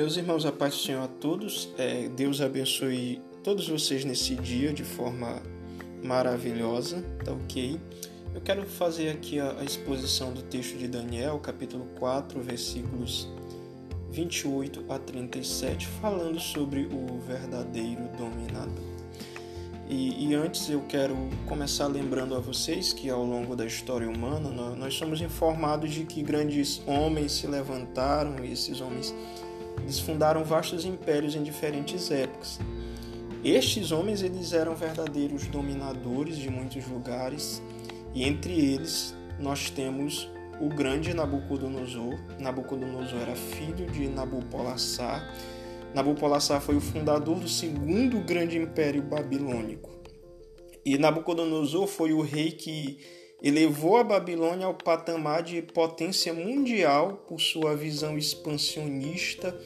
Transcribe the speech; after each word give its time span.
Meus 0.00 0.16
irmãos, 0.16 0.46
a 0.46 0.50
paz 0.50 0.76
do 0.76 0.80
Senhor 0.80 1.02
a 1.02 1.08
todos. 1.08 1.68
É, 1.76 2.08
Deus 2.08 2.40
abençoe 2.40 3.20
todos 3.44 3.68
vocês 3.68 4.02
nesse 4.02 4.34
dia 4.34 4.72
de 4.72 4.82
forma 4.82 5.42
maravilhosa, 6.02 7.04
tá 7.22 7.32
ok? 7.32 7.78
Eu 8.34 8.40
quero 8.40 8.64
fazer 8.64 9.10
aqui 9.10 9.38
a, 9.38 9.58
a 9.60 9.62
exposição 9.62 10.32
do 10.32 10.40
texto 10.40 10.78
de 10.78 10.88
Daniel, 10.88 11.38
capítulo 11.38 11.84
4, 11.98 12.40
versículos 12.40 13.28
28 14.10 14.86
a 14.88 14.98
37, 14.98 15.86
falando 16.00 16.40
sobre 16.40 16.88
o 16.90 17.20
verdadeiro 17.28 18.08
dominador. 18.16 18.90
E, 19.86 20.30
e, 20.30 20.34
antes 20.34 20.70
eu 20.70 20.80
quero 20.88 21.14
começar 21.46 21.88
lembrando 21.88 22.34
a 22.34 22.38
vocês 22.38 22.94
que 22.94 23.10
ao 23.10 23.22
longo 23.22 23.54
da 23.54 23.66
história 23.66 24.08
humana 24.08 24.48
nós, 24.48 24.78
nós 24.78 24.94
somos 24.94 25.20
informados 25.20 25.92
de 25.92 26.04
que 26.04 26.22
grandes 26.22 26.80
homens 26.86 27.32
se 27.32 27.46
levantaram 27.46 28.42
e 28.42 28.50
esses 28.50 28.80
homens 28.80 29.14
eles 29.82 29.98
fundaram 29.98 30.44
vastos 30.44 30.84
impérios 30.84 31.34
em 31.34 31.42
diferentes 31.42 32.10
épocas. 32.10 32.58
Estes 33.44 33.90
homens 33.90 34.22
eles 34.22 34.52
eram 34.52 34.74
verdadeiros 34.74 35.46
dominadores 35.46 36.36
de 36.36 36.50
muitos 36.50 36.86
lugares 36.86 37.62
e 38.14 38.24
entre 38.24 38.52
eles 38.52 39.14
nós 39.38 39.70
temos 39.70 40.30
o 40.60 40.68
grande 40.68 41.14
Nabucodonosor. 41.14 42.18
Nabucodonosor 42.38 43.18
era 43.20 43.34
filho 43.34 43.86
de 43.86 44.08
Nabopolassar 44.08 45.26
Nabopolassar 45.94 46.60
foi 46.60 46.76
o 46.76 46.80
fundador 46.80 47.40
do 47.40 47.48
segundo 47.48 48.20
grande 48.20 48.56
império 48.56 49.02
babilônico. 49.02 49.90
E 50.84 50.96
Nabucodonosor 50.96 51.86
foi 51.88 52.12
o 52.12 52.22
rei 52.22 52.52
que 52.52 52.98
elevou 53.42 53.96
a 53.96 54.04
Babilônia 54.04 54.66
ao 54.66 54.74
patamar 54.74 55.42
de 55.42 55.62
potência 55.62 56.32
mundial 56.32 57.24
por 57.28 57.40
sua 57.40 57.74
visão 57.74 58.18
expansionista 58.18 59.56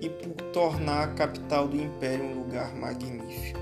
e 0.00 0.08
por 0.08 0.32
tornar 0.52 1.04
a 1.04 1.14
capital 1.14 1.66
do 1.66 1.76
império 1.76 2.24
um 2.24 2.34
lugar 2.34 2.74
magnífico. 2.74 3.60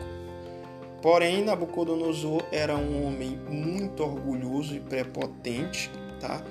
Porém, 1.01 1.45
Nabucodonosor 1.45 2.45
era 2.53 2.77
um 2.77 3.07
homem 3.07 3.37
muito 3.51 4.05
orgulhoso 4.05 4.77
e 4.77 4.81
prepotente, 4.81 5.91
tá? 6.21 6.45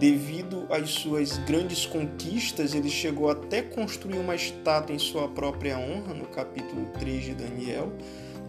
Devido 0.00 0.66
às 0.68 0.90
suas 0.90 1.38
grandes 1.38 1.86
conquistas, 1.86 2.74
ele 2.74 2.90
chegou 2.90 3.30
até 3.30 3.62
construir 3.62 4.18
uma 4.18 4.34
estátua 4.34 4.96
em 4.96 4.98
sua 4.98 5.28
própria 5.28 5.78
honra, 5.78 6.12
no 6.12 6.26
capítulo 6.26 6.86
3 6.98 7.24
de 7.24 7.34
Daniel. 7.34 7.92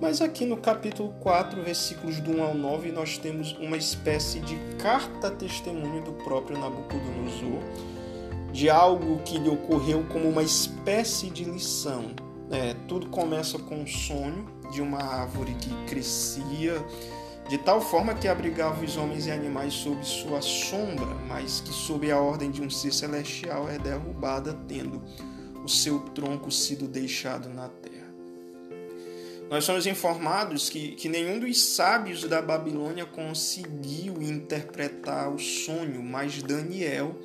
Mas 0.01 0.21
aqui 0.21 0.45
no 0.45 0.57
capítulo 0.57 1.13
4, 1.21 1.63
versículos 1.63 2.19
do 2.19 2.31
1 2.31 2.43
ao 2.43 2.53
9, 2.53 2.91
nós 2.91 3.17
temos 3.17 3.53
uma 3.53 3.77
espécie 3.77 4.39
de 4.41 4.57
carta-testemunho 4.77 6.03
do 6.03 6.11
próprio 6.23 6.57
Nabucodonosor, 6.57 7.61
de 8.51 8.69
algo 8.69 9.19
que 9.23 9.38
lhe 9.38 9.49
ocorreu 9.49 10.05
como 10.11 10.29
uma 10.29 10.43
espécie 10.43 11.29
de 11.29 11.45
lição. 11.45 12.11
É, 12.51 12.75
tudo 12.88 13.07
começa 13.07 13.57
com 13.57 13.75
um 13.75 13.88
sonho 13.88 14.45
de 14.71 14.81
uma 14.81 15.01
árvore 15.01 15.55
que 15.55 15.73
crescia 15.85 16.83
de 17.47 17.59
tal 17.59 17.79
forma 17.79 18.16
que 18.16 18.27
abrigava 18.27 18.83
os 18.83 18.97
homens 18.97 19.27
e 19.27 19.31
animais 19.31 19.73
sob 19.73 20.03
sua 20.03 20.41
sombra, 20.41 21.13
mas 21.27 21.61
que 21.61 21.69
sob 21.69 22.11
a 22.11 22.19
ordem 22.19 22.49
de 22.49 22.61
um 22.61 22.69
ser 22.69 22.91
celestial 22.91 23.69
é 23.69 23.77
derrubada, 23.77 24.53
tendo 24.67 25.01
o 25.63 25.69
seu 25.69 25.99
tronco 25.99 26.51
sido 26.51 26.88
deixado 26.88 27.47
na 27.49 27.69
terra. 27.69 28.05
Nós 29.56 29.64
somos 29.64 29.88
informados 29.88 30.70
que, 30.70 30.89
que 30.95 31.08
nenhum 31.08 31.39
dos 31.39 31.58
sábios 31.64 32.25
da 32.25 32.42
Babilônia 32.42 33.06
conseguiu 33.06 34.22
interpretar 34.22 35.34
o 35.34 35.39
sonho, 35.39 36.03
mas 36.03 36.44
Daniel 36.44 37.16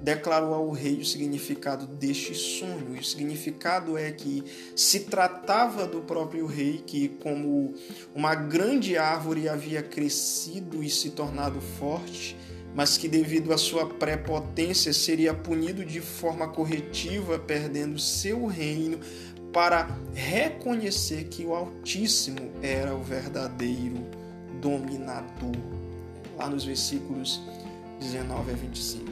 declarou 0.00 0.54
ao 0.54 0.70
rei 0.70 0.94
o 0.94 1.04
significado 1.04 1.86
deste 1.86 2.34
sonho. 2.34 2.98
O 2.98 3.04
significado 3.04 3.98
é 3.98 4.10
que 4.10 4.42
se 4.74 5.00
tratava 5.00 5.86
do 5.86 6.00
próprio 6.00 6.46
rei 6.46 6.82
que, 6.86 7.08
como 7.22 7.74
uma 8.14 8.34
grande 8.34 8.96
árvore, 8.96 9.46
havia 9.46 9.82
crescido 9.82 10.82
e 10.82 10.88
se 10.88 11.10
tornado 11.10 11.60
forte, 11.60 12.34
mas 12.74 12.96
que, 12.96 13.08
devido 13.08 13.52
à 13.52 13.58
sua 13.58 13.86
prepotência, 13.86 14.90
seria 14.94 15.34
punido 15.34 15.84
de 15.84 16.00
forma 16.00 16.48
corretiva, 16.48 17.38
perdendo 17.38 17.98
seu 17.98 18.46
reino, 18.46 18.98
para 19.54 19.88
reconhecer 20.12 21.24
que 21.28 21.44
o 21.46 21.54
Altíssimo 21.54 22.50
era 22.60 22.92
o 22.92 23.02
verdadeiro 23.04 24.04
dominador. 24.60 25.54
Lá 26.36 26.50
nos 26.50 26.64
versículos 26.64 27.40
19 28.00 28.50
a 28.50 28.54
25. 28.54 29.04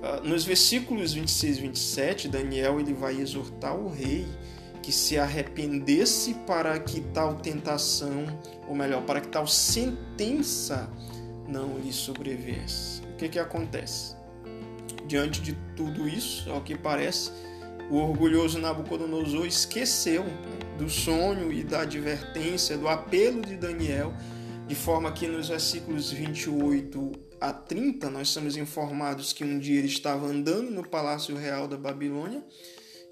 Ah, 0.00 0.20
nos 0.22 0.44
versículos 0.44 1.12
26 1.12 1.58
e 1.58 1.60
27, 1.60 2.28
Daniel 2.28 2.78
ele 2.78 2.94
vai 2.94 3.20
exortar 3.20 3.76
o 3.76 3.88
rei 3.88 4.28
que 4.80 4.92
se 4.92 5.18
arrependesse 5.18 6.34
para 6.46 6.78
que 6.78 7.00
tal 7.12 7.34
tentação, 7.34 8.26
ou 8.68 8.76
melhor, 8.76 9.02
para 9.02 9.20
que 9.20 9.28
tal 9.28 9.46
sentença 9.48 10.88
não 11.48 11.76
lhe 11.78 11.92
sobreviesse. 11.92 13.02
O 13.02 13.16
que, 13.16 13.28
que 13.28 13.38
acontece? 13.40 14.14
Diante 15.08 15.40
de 15.42 15.54
tudo 15.74 16.08
isso, 16.08 16.48
ao 16.48 16.60
que 16.60 16.76
parece, 16.76 17.32
o 17.90 17.96
orgulhoso 17.96 18.58
Nabucodonosor 18.58 19.46
esqueceu 19.46 20.24
né, 20.24 20.58
do 20.78 20.88
sonho 20.88 21.52
e 21.52 21.64
da 21.64 21.80
advertência, 21.80 22.76
do 22.76 22.88
apelo 22.88 23.42
de 23.42 23.56
Daniel, 23.56 24.14
de 24.66 24.74
forma 24.74 25.10
que 25.12 25.26
nos 25.26 25.48
versículos 25.48 26.10
28 26.10 27.12
a 27.40 27.52
30, 27.52 28.10
nós 28.10 28.28
somos 28.28 28.56
informados 28.56 29.32
que 29.32 29.44
um 29.44 29.58
dia 29.58 29.78
ele 29.78 29.86
estava 29.86 30.26
andando 30.26 30.70
no 30.70 30.86
palácio 30.86 31.36
real 31.36 31.66
da 31.66 31.76
Babilônia 31.76 32.42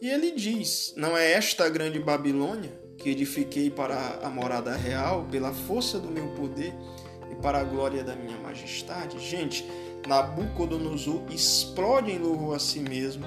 e 0.00 0.08
ele 0.10 0.32
diz: 0.32 0.92
Não 0.96 1.16
é 1.16 1.32
esta 1.32 1.68
grande 1.68 1.98
Babilônia 1.98 2.78
que 2.98 3.10
edifiquei 3.10 3.70
para 3.70 4.20
a 4.22 4.28
morada 4.28 4.76
real, 4.76 5.26
pela 5.30 5.52
força 5.52 5.98
do 5.98 6.10
meu 6.10 6.28
poder 6.34 6.74
e 7.30 7.34
para 7.36 7.60
a 7.60 7.64
glória 7.64 8.04
da 8.04 8.14
minha 8.14 8.36
majestade? 8.38 9.18
Gente, 9.18 9.66
Nabucodonosor 10.06 11.24
explode 11.30 12.10
em 12.10 12.18
louvor 12.18 12.56
a 12.56 12.58
si 12.58 12.80
mesmo. 12.80 13.24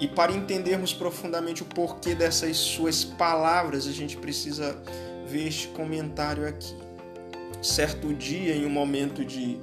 E 0.00 0.06
para 0.06 0.32
entendermos 0.32 0.92
profundamente 0.92 1.62
o 1.62 1.66
porquê 1.66 2.14
dessas 2.14 2.56
suas 2.56 3.04
palavras, 3.04 3.86
a 3.86 3.92
gente 3.92 4.16
precisa 4.16 4.80
ver 5.26 5.48
este 5.48 5.68
comentário 5.68 6.46
aqui. 6.46 6.74
Certo 7.60 8.14
dia, 8.14 8.54
em 8.54 8.64
um 8.64 8.70
momento 8.70 9.24
de 9.24 9.58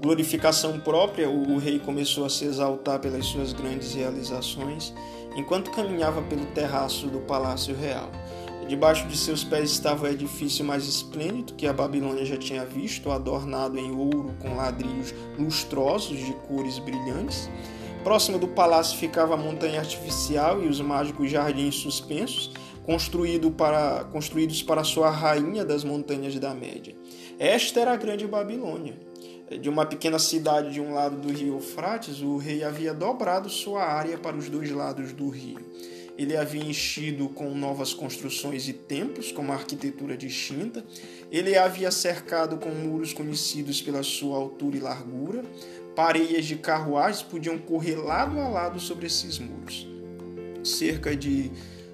glorificação 0.00 0.80
própria, 0.80 1.30
o 1.30 1.58
rei 1.58 1.78
começou 1.78 2.24
a 2.24 2.30
se 2.30 2.44
exaltar 2.44 2.98
pelas 2.98 3.26
suas 3.26 3.52
grandes 3.52 3.94
realizações, 3.94 4.92
enquanto 5.36 5.70
caminhava 5.70 6.20
pelo 6.22 6.46
terraço 6.46 7.06
do 7.06 7.20
palácio 7.20 7.74
real. 7.76 8.10
Debaixo 8.68 9.06
de 9.06 9.16
seus 9.16 9.44
pés 9.44 9.70
estava 9.70 10.06
o 10.06 10.08
edifício 10.08 10.64
mais 10.64 10.88
esplêndido 10.88 11.54
que 11.54 11.68
a 11.68 11.72
Babilônia 11.72 12.24
já 12.24 12.36
tinha 12.36 12.64
visto, 12.64 13.12
adornado 13.12 13.78
em 13.78 13.92
ouro 13.92 14.34
com 14.40 14.56
ladrilhos 14.56 15.14
lustrosos 15.38 16.18
de 16.18 16.32
cores 16.48 16.80
brilhantes. 16.80 17.48
Próximo 18.06 18.38
do 18.38 18.46
palácio 18.46 18.96
ficava 18.96 19.34
a 19.34 19.36
montanha 19.36 19.80
artificial 19.80 20.62
e 20.62 20.68
os 20.68 20.80
mágicos 20.80 21.28
jardins 21.28 21.74
suspensos, 21.74 22.52
construído 22.84 23.50
para, 23.50 24.04
construídos 24.12 24.62
para 24.62 24.84
sua 24.84 25.10
rainha 25.10 25.64
das 25.64 25.82
montanhas 25.82 26.38
da 26.38 26.54
Média. 26.54 26.94
Esta 27.36 27.80
era 27.80 27.92
a 27.92 27.96
grande 27.96 28.24
Babilônia 28.24 28.96
de 29.60 29.68
uma 29.68 29.84
pequena 29.84 30.20
cidade 30.20 30.72
de 30.72 30.80
um 30.80 30.94
lado 30.94 31.16
do 31.16 31.32
rio 31.32 31.54
Eufrates, 31.54 32.20
o 32.20 32.36
rei 32.36 32.62
havia 32.62 32.94
dobrado 32.94 33.50
sua 33.50 33.82
área 33.82 34.16
para 34.16 34.36
os 34.36 34.48
dois 34.48 34.70
lados 34.70 35.12
do 35.12 35.28
rio. 35.28 35.58
Ele 36.16 36.36
havia 36.36 36.64
enchido 36.64 37.28
com 37.28 37.54
novas 37.54 37.92
construções 37.92 38.68
e 38.68 38.72
templos, 38.72 39.32
com 39.32 39.42
uma 39.42 39.54
arquitetura 39.54 40.16
distinta. 40.16 40.84
Ele 41.30 41.58
havia 41.58 41.90
cercado 41.90 42.56
com 42.56 42.70
muros 42.70 43.12
conhecidos 43.12 43.82
pela 43.82 44.02
sua 44.02 44.36
altura 44.36 44.76
e 44.76 44.80
largura. 44.80 45.44
Pareias 45.96 46.44
de 46.44 46.56
carruagens 46.56 47.22
podiam 47.22 47.56
correr 47.56 47.96
lado 47.96 48.38
a 48.38 48.46
lado 48.46 48.78
sobre 48.78 49.06
esses 49.06 49.38
muros. 49.38 49.88
Cerca 50.62 51.16
de 51.16 51.50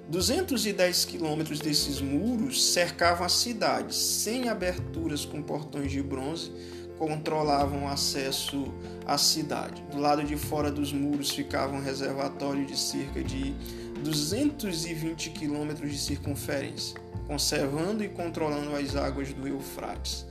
210 0.09 1.05
quilômetros 1.05 1.61
desses 1.61 2.01
muros 2.01 2.73
cercavam 2.73 3.25
a 3.25 3.29
cidade, 3.29 3.95
sem 3.95 4.49
aberturas 4.49 5.25
com 5.25 5.41
portões 5.41 5.93
de 5.93 6.03
bronze, 6.03 6.51
controlavam 6.99 7.85
o 7.85 7.89
acesso 7.89 8.75
à 9.07 9.17
cidade. 9.17 9.81
Do 9.93 10.01
lado 10.01 10.25
de 10.25 10.37
fora 10.37 10.69
dos 10.69 10.93
muros 10.93 11.31
ficava 11.31 11.73
um 11.73 11.81
reservatório 11.81 12.67
de 12.67 12.77
cerca 12.77 13.23
de 13.23 13.55
220 14.03 15.31
quilômetros 15.31 15.93
de 15.93 15.99
circunferência, 15.99 17.01
conservando 17.29 18.03
e 18.03 18.09
controlando 18.09 18.75
as 18.75 18.97
águas 18.97 19.33
do 19.33 19.47
Eufrates. 19.47 20.27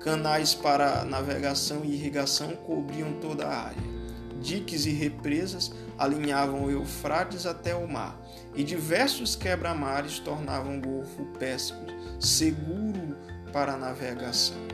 Canais 0.00 0.54
para 0.54 1.04
navegação 1.04 1.84
e 1.84 1.94
irrigação 1.94 2.54
cobriam 2.56 3.14
toda 3.20 3.46
a 3.46 3.66
área. 3.66 3.96
Diques 4.40 4.86
e 4.86 4.90
represas 4.90 5.72
alinhavam 5.98 6.64
o 6.64 6.70
Eufrates 6.70 7.46
até 7.46 7.74
o 7.74 7.88
mar, 7.88 8.20
e 8.54 8.62
diversos 8.62 9.34
quebra-mares 9.34 10.18
tornavam 10.18 10.78
o 10.78 10.80
Golfo 10.80 11.24
Pérsico 11.38 11.84
seguro 12.20 13.16
para 13.52 13.72
a 13.72 13.76
navegação 13.76 14.66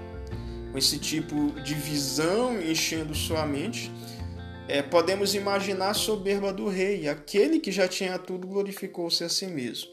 com 0.72 0.78
esse 0.78 0.98
tipo 0.98 1.52
de 1.60 1.74
visão 1.74 2.58
enchendo 2.60 3.14
sua 3.14 3.46
mente, 3.46 3.92
é, 4.66 4.80
podemos 4.80 5.34
imaginar 5.34 5.90
a 5.90 5.94
soberba 5.94 6.50
do 6.50 6.66
rei, 6.66 7.06
aquele 7.06 7.60
que 7.60 7.70
já 7.70 7.86
tinha 7.86 8.18
tudo 8.18 8.46
glorificou-se 8.46 9.22
a 9.22 9.28
si 9.28 9.46
mesmo. 9.46 9.91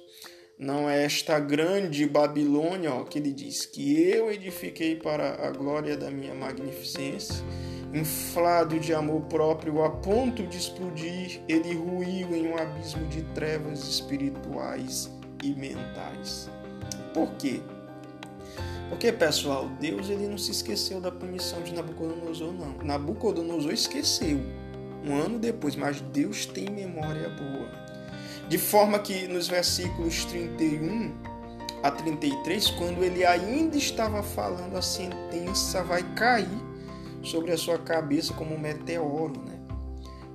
Não 0.60 0.90
é 0.90 1.06
esta 1.06 1.40
grande 1.40 2.06
Babilônia 2.06 2.94
ó, 2.94 3.06
que 3.06 3.18
ele 3.18 3.32
diz 3.32 3.66
que 3.66 3.98
eu 3.98 4.30
edifiquei 4.30 4.94
para 4.94 5.48
a 5.48 5.52
glória 5.52 5.96
da 5.96 6.12
minha 6.12 6.36
magnificência, 6.36 7.46
inflado 7.94 8.78
de 8.78 8.94
amor 8.94 9.22
próprio 9.22 9.82
a 9.86 9.90
ponto 9.90 10.46
de 10.46 10.58
explodir, 10.58 11.40
ele 11.48 11.74
ruiu 11.74 12.36
em 12.36 12.50
um 12.50 12.58
abismo 12.58 13.08
de 13.08 13.22
trevas 13.34 13.88
espirituais 13.88 15.10
e 15.42 15.52
mentais. 15.52 16.50
Por 17.14 17.32
quê? 17.36 17.62
Porque, 18.90 19.14
pessoal, 19.14 19.70
Deus 19.80 20.10
ele 20.10 20.28
não 20.28 20.38
se 20.38 20.52
esqueceu 20.52 21.00
da 21.00 21.10
punição 21.10 21.62
de 21.62 21.74
Nabucodonosor, 21.74 22.52
não. 22.52 22.74
Nabucodonosor 22.84 23.72
esqueceu 23.72 24.42
um 25.06 25.16
ano 25.16 25.40
depois, 25.40 25.78
mas 25.78 26.02
Deus 26.02 26.46
tem 26.46 26.70
memória 26.70 27.30
boa. 27.30 27.89
De 28.50 28.58
forma 28.58 28.98
que 28.98 29.28
nos 29.28 29.48
versículos 29.48 30.26
31 30.26 31.14
a 31.84 31.92
33, 31.92 32.72
quando 32.72 33.04
ele 33.04 33.24
ainda 33.24 33.78
estava 33.78 34.24
falando, 34.24 34.76
a 34.76 34.82
sentença 34.82 35.84
vai 35.84 36.02
cair 36.16 36.60
sobre 37.22 37.52
a 37.52 37.58
sua 37.58 37.78
cabeça 37.78 38.34
como 38.34 38.56
um 38.56 38.60
meteoro, 38.60 39.40
né? 39.46 39.60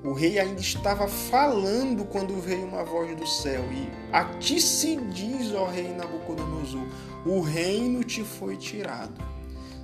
O 0.05 0.13
rei 0.13 0.39
ainda 0.39 0.61
estava 0.61 1.09
falando 1.09 2.05
quando 2.05 2.41
veio 2.41 2.67
uma 2.67 2.85
voz 2.85 3.17
do 3.17 3.27
céu 3.27 3.65
e 3.73 3.91
a 4.13 4.25
ti 4.39 4.61
se 4.61 4.95
diz, 4.95 5.53
ó 5.53 5.67
rei 5.67 5.89
Nabucodonosor, 5.89 6.87
o 7.27 7.41
reino 7.41 8.05
te 8.05 8.23
foi 8.23 8.57
tirado. 8.57 9.21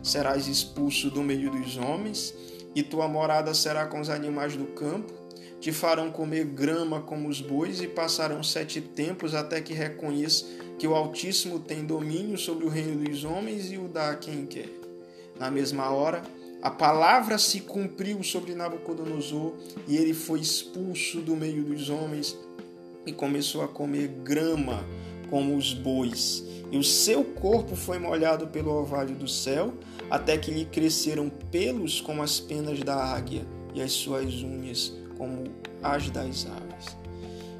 Serás 0.04 0.46
expulso 0.46 1.10
do 1.10 1.20
meio 1.20 1.50
dos 1.50 1.76
homens 1.76 2.32
e 2.76 2.82
tua 2.82 3.08
morada 3.08 3.52
será 3.54 3.86
com 3.86 4.00
os 4.00 4.08
animais 4.08 4.54
do 4.54 4.66
campo 4.66 5.19
te 5.60 5.72
farão 5.72 6.10
comer 6.10 6.46
grama 6.46 7.02
como 7.02 7.28
os 7.28 7.40
bois 7.40 7.82
e 7.82 7.86
passarão 7.86 8.42
sete 8.42 8.80
tempos 8.80 9.34
até 9.34 9.60
que 9.60 9.74
reconheça 9.74 10.46
que 10.78 10.88
o 10.88 10.94
Altíssimo 10.94 11.60
tem 11.60 11.84
domínio 11.84 12.38
sobre 12.38 12.64
o 12.64 12.70
reino 12.70 13.04
dos 13.04 13.24
homens 13.24 13.70
e 13.70 13.76
o 13.76 13.86
dá 13.86 14.10
a 14.10 14.16
quem 14.16 14.46
quer. 14.46 14.70
Na 15.38 15.50
mesma 15.50 15.90
hora, 15.90 16.22
a 16.62 16.70
palavra 16.70 17.36
se 17.36 17.60
cumpriu 17.60 18.22
sobre 18.22 18.54
Nabucodonosor 18.54 19.52
e 19.86 19.98
ele 19.98 20.14
foi 20.14 20.40
expulso 20.40 21.20
do 21.20 21.36
meio 21.36 21.62
dos 21.62 21.90
homens 21.90 22.36
e 23.04 23.12
começou 23.12 23.62
a 23.62 23.68
comer 23.68 24.08
grama 24.24 24.82
como 25.28 25.56
os 25.56 25.74
bois. 25.74 26.42
E 26.72 26.78
o 26.78 26.84
seu 26.84 27.22
corpo 27.22 27.76
foi 27.76 27.98
molhado 27.98 28.46
pelo 28.46 28.72
orvalho 28.72 29.14
do 29.14 29.28
céu, 29.28 29.74
até 30.08 30.38
que 30.38 30.50
lhe 30.50 30.64
cresceram 30.64 31.28
pelos 31.50 32.00
como 32.00 32.22
as 32.22 32.40
penas 32.40 32.80
da 32.80 32.94
águia 32.94 33.46
e 33.74 33.82
as 33.82 33.92
suas 33.92 34.42
unhas 34.42 34.99
como 35.20 35.44
as 35.82 36.08
das 36.08 36.46
aves. 36.46 36.96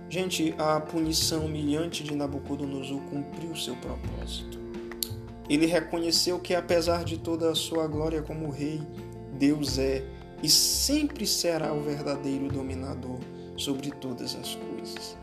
Gente, 0.08 0.54
a 0.56 0.80
punição 0.80 1.44
humilhante 1.44 2.02
de 2.02 2.14
Nabucodonosor 2.14 2.98
cumpriu 3.10 3.54
seu 3.54 3.76
propósito. 3.76 4.58
Ele 5.46 5.66
reconheceu 5.66 6.38
que, 6.38 6.54
apesar 6.54 7.04
de 7.04 7.18
toda 7.18 7.50
a 7.50 7.54
sua 7.54 7.86
glória 7.86 8.22
como 8.22 8.50
rei, 8.50 8.80
Deus 9.38 9.78
é 9.78 10.02
e 10.42 10.48
sempre 10.48 11.26
será 11.26 11.74
o 11.74 11.82
verdadeiro 11.82 12.48
dominador 12.48 13.18
sobre 13.58 13.90
todas 13.90 14.34
as 14.34 14.54
coisas. 14.54 15.18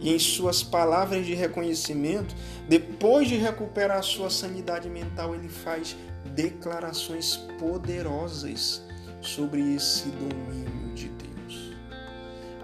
E 0.00 0.14
em 0.14 0.18
suas 0.20 0.62
palavras 0.62 1.26
de 1.26 1.34
reconhecimento, 1.34 2.32
depois 2.68 3.26
de 3.26 3.34
recuperar 3.34 4.04
sua 4.04 4.30
sanidade 4.30 4.88
mental, 4.88 5.34
ele 5.34 5.48
faz 5.48 5.96
declarações 6.32 7.36
poderosas 7.58 8.82
sobre 9.20 9.74
esse 9.74 10.08
domínio. 10.10 10.75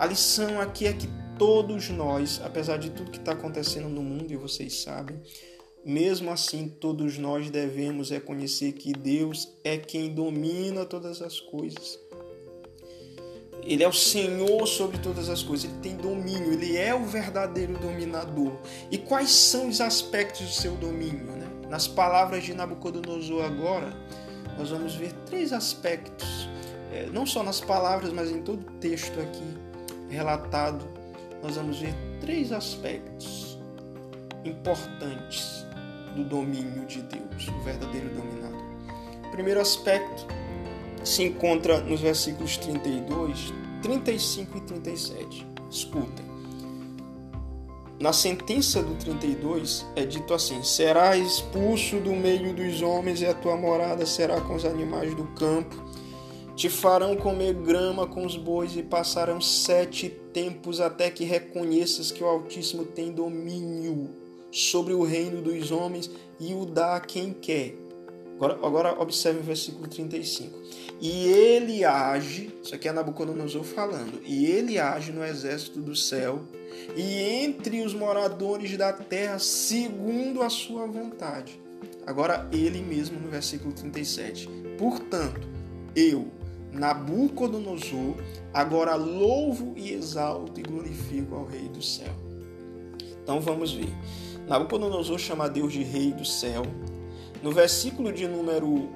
A 0.02 0.06
lição 0.06 0.60
aqui 0.60 0.88
é 0.88 0.92
que 0.92 1.08
todos 1.38 1.88
nós, 1.90 2.40
apesar 2.44 2.76
de 2.76 2.90
tudo 2.90 3.12
que 3.12 3.18
está 3.18 3.34
acontecendo 3.34 3.88
no 3.88 4.02
mundo, 4.02 4.32
e 4.32 4.36
vocês 4.36 4.82
sabem, 4.82 5.22
mesmo 5.84 6.28
assim, 6.28 6.68
todos 6.68 7.18
nós 7.18 7.48
devemos 7.50 8.10
reconhecer 8.10 8.72
que 8.72 8.92
Deus 8.92 9.56
é 9.62 9.78
quem 9.78 10.12
domina 10.12 10.84
todas 10.84 11.22
as 11.22 11.38
coisas. 11.38 12.00
Ele 13.62 13.84
é 13.84 13.88
o 13.88 13.92
Senhor 13.92 14.66
sobre 14.66 14.98
todas 14.98 15.28
as 15.28 15.40
coisas, 15.40 15.70
ele 15.70 15.80
tem 15.80 15.96
domínio, 15.96 16.52
ele 16.52 16.76
é 16.76 16.92
o 16.92 17.04
verdadeiro 17.04 17.78
dominador. 17.78 18.58
E 18.90 18.98
quais 18.98 19.30
são 19.30 19.68
os 19.68 19.80
aspectos 19.80 20.44
do 20.44 20.52
seu 20.52 20.74
domínio? 20.74 21.26
Né? 21.26 21.46
Nas 21.70 21.86
palavras 21.86 22.42
de 22.42 22.52
Nabucodonosor, 22.52 23.44
agora, 23.44 23.96
nós 24.58 24.68
vamos 24.68 24.96
ver 24.96 25.12
três 25.26 25.52
aspectos, 25.52 26.48
é, 26.92 27.06
não 27.06 27.24
só 27.24 27.44
nas 27.44 27.60
palavras, 27.60 28.12
mas 28.12 28.32
em 28.32 28.42
todo 28.42 28.66
o 28.66 28.72
texto 28.80 29.20
aqui 29.20 29.61
relatado, 30.12 30.86
nós 31.42 31.56
vamos 31.56 31.80
ver 31.80 31.94
três 32.20 32.52
aspectos 32.52 33.58
importantes 34.44 35.66
do 36.14 36.24
domínio 36.24 36.86
de 36.86 37.00
Deus, 37.02 37.48
o 37.48 37.60
verdadeiro 37.62 38.10
dominador. 38.10 38.62
O 39.26 39.30
primeiro 39.30 39.60
aspecto 39.60 40.26
se 41.02 41.24
encontra 41.24 41.80
nos 41.80 42.00
versículos 42.00 42.56
32, 42.58 43.52
35 43.82 44.58
e 44.58 44.60
37. 44.60 45.46
Escutem. 45.70 46.32
Na 47.98 48.12
sentença 48.12 48.82
do 48.82 48.94
32 48.96 49.86
é 49.96 50.04
dito 50.04 50.34
assim: 50.34 50.62
Será 50.62 51.16
expulso 51.16 52.00
do 52.00 52.10
meio 52.10 52.52
dos 52.52 52.82
homens 52.82 53.20
e 53.20 53.26
a 53.26 53.32
tua 53.32 53.56
morada 53.56 54.04
será 54.04 54.40
com 54.40 54.54
os 54.54 54.64
animais 54.64 55.14
do 55.14 55.24
campo 55.28 55.91
te 56.54 56.68
farão 56.68 57.16
comer 57.16 57.54
grama 57.54 58.06
com 58.06 58.24
os 58.24 58.36
bois 58.36 58.76
e 58.76 58.82
passarão 58.82 59.40
sete 59.40 60.08
tempos 60.32 60.80
até 60.80 61.10
que 61.10 61.24
reconheças 61.24 62.10
que 62.10 62.22
o 62.22 62.26
Altíssimo 62.26 62.84
tem 62.84 63.12
domínio 63.12 64.10
sobre 64.50 64.92
o 64.92 65.02
reino 65.02 65.40
dos 65.40 65.70
homens 65.70 66.10
e 66.38 66.54
o 66.54 66.66
dá 66.66 66.96
a 66.96 67.00
quem 67.00 67.32
quer. 67.32 67.74
Agora, 68.36 68.54
agora 68.66 69.00
observe 69.00 69.40
o 69.40 69.42
versículo 69.42 69.86
35. 69.86 70.58
E 71.00 71.26
ele 71.26 71.84
age, 71.84 72.52
isso 72.62 72.74
aqui 72.74 72.88
é 72.88 72.92
Nabucodonosor 72.92 73.62
falando, 73.62 74.20
e 74.24 74.46
ele 74.46 74.78
age 74.78 75.12
no 75.12 75.24
exército 75.24 75.80
do 75.80 75.94
céu 75.94 76.42
e 76.96 77.20
entre 77.44 77.82
os 77.82 77.94
moradores 77.94 78.76
da 78.76 78.92
terra 78.92 79.38
segundo 79.38 80.42
a 80.42 80.50
sua 80.50 80.86
vontade. 80.86 81.60
Agora 82.06 82.48
ele 82.52 82.82
mesmo 82.82 83.18
no 83.18 83.28
versículo 83.28 83.72
37. 83.72 84.48
Portanto, 84.78 85.46
eu, 85.94 86.28
Nabucodonosor, 86.72 88.16
agora 88.52 88.94
louvo 88.94 89.74
e 89.76 89.92
exalto 89.92 90.58
e 90.58 90.62
glorifico 90.62 91.34
ao 91.34 91.44
Rei 91.44 91.68
do 91.68 91.82
céu. 91.82 92.12
Então 93.22 93.40
vamos 93.40 93.72
ver. 93.72 93.92
Nabucodonosor 94.48 95.18
chama 95.18 95.48
Deus 95.48 95.72
de 95.72 95.82
Rei 95.82 96.12
do 96.12 96.24
céu. 96.24 96.62
No 97.42 97.52
versículo 97.52 98.12
de 98.12 98.26
número 98.26 98.88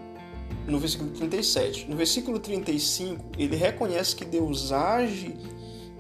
no 0.67 0.79
versículo 0.79 1.11
37, 1.11 1.89
no 1.89 1.97
versículo 1.97 2.39
35, 2.39 3.25
ele 3.39 3.57
reconhece 3.57 4.17
que 4.17 4.25
Deus 4.25 4.73
age 4.73 5.35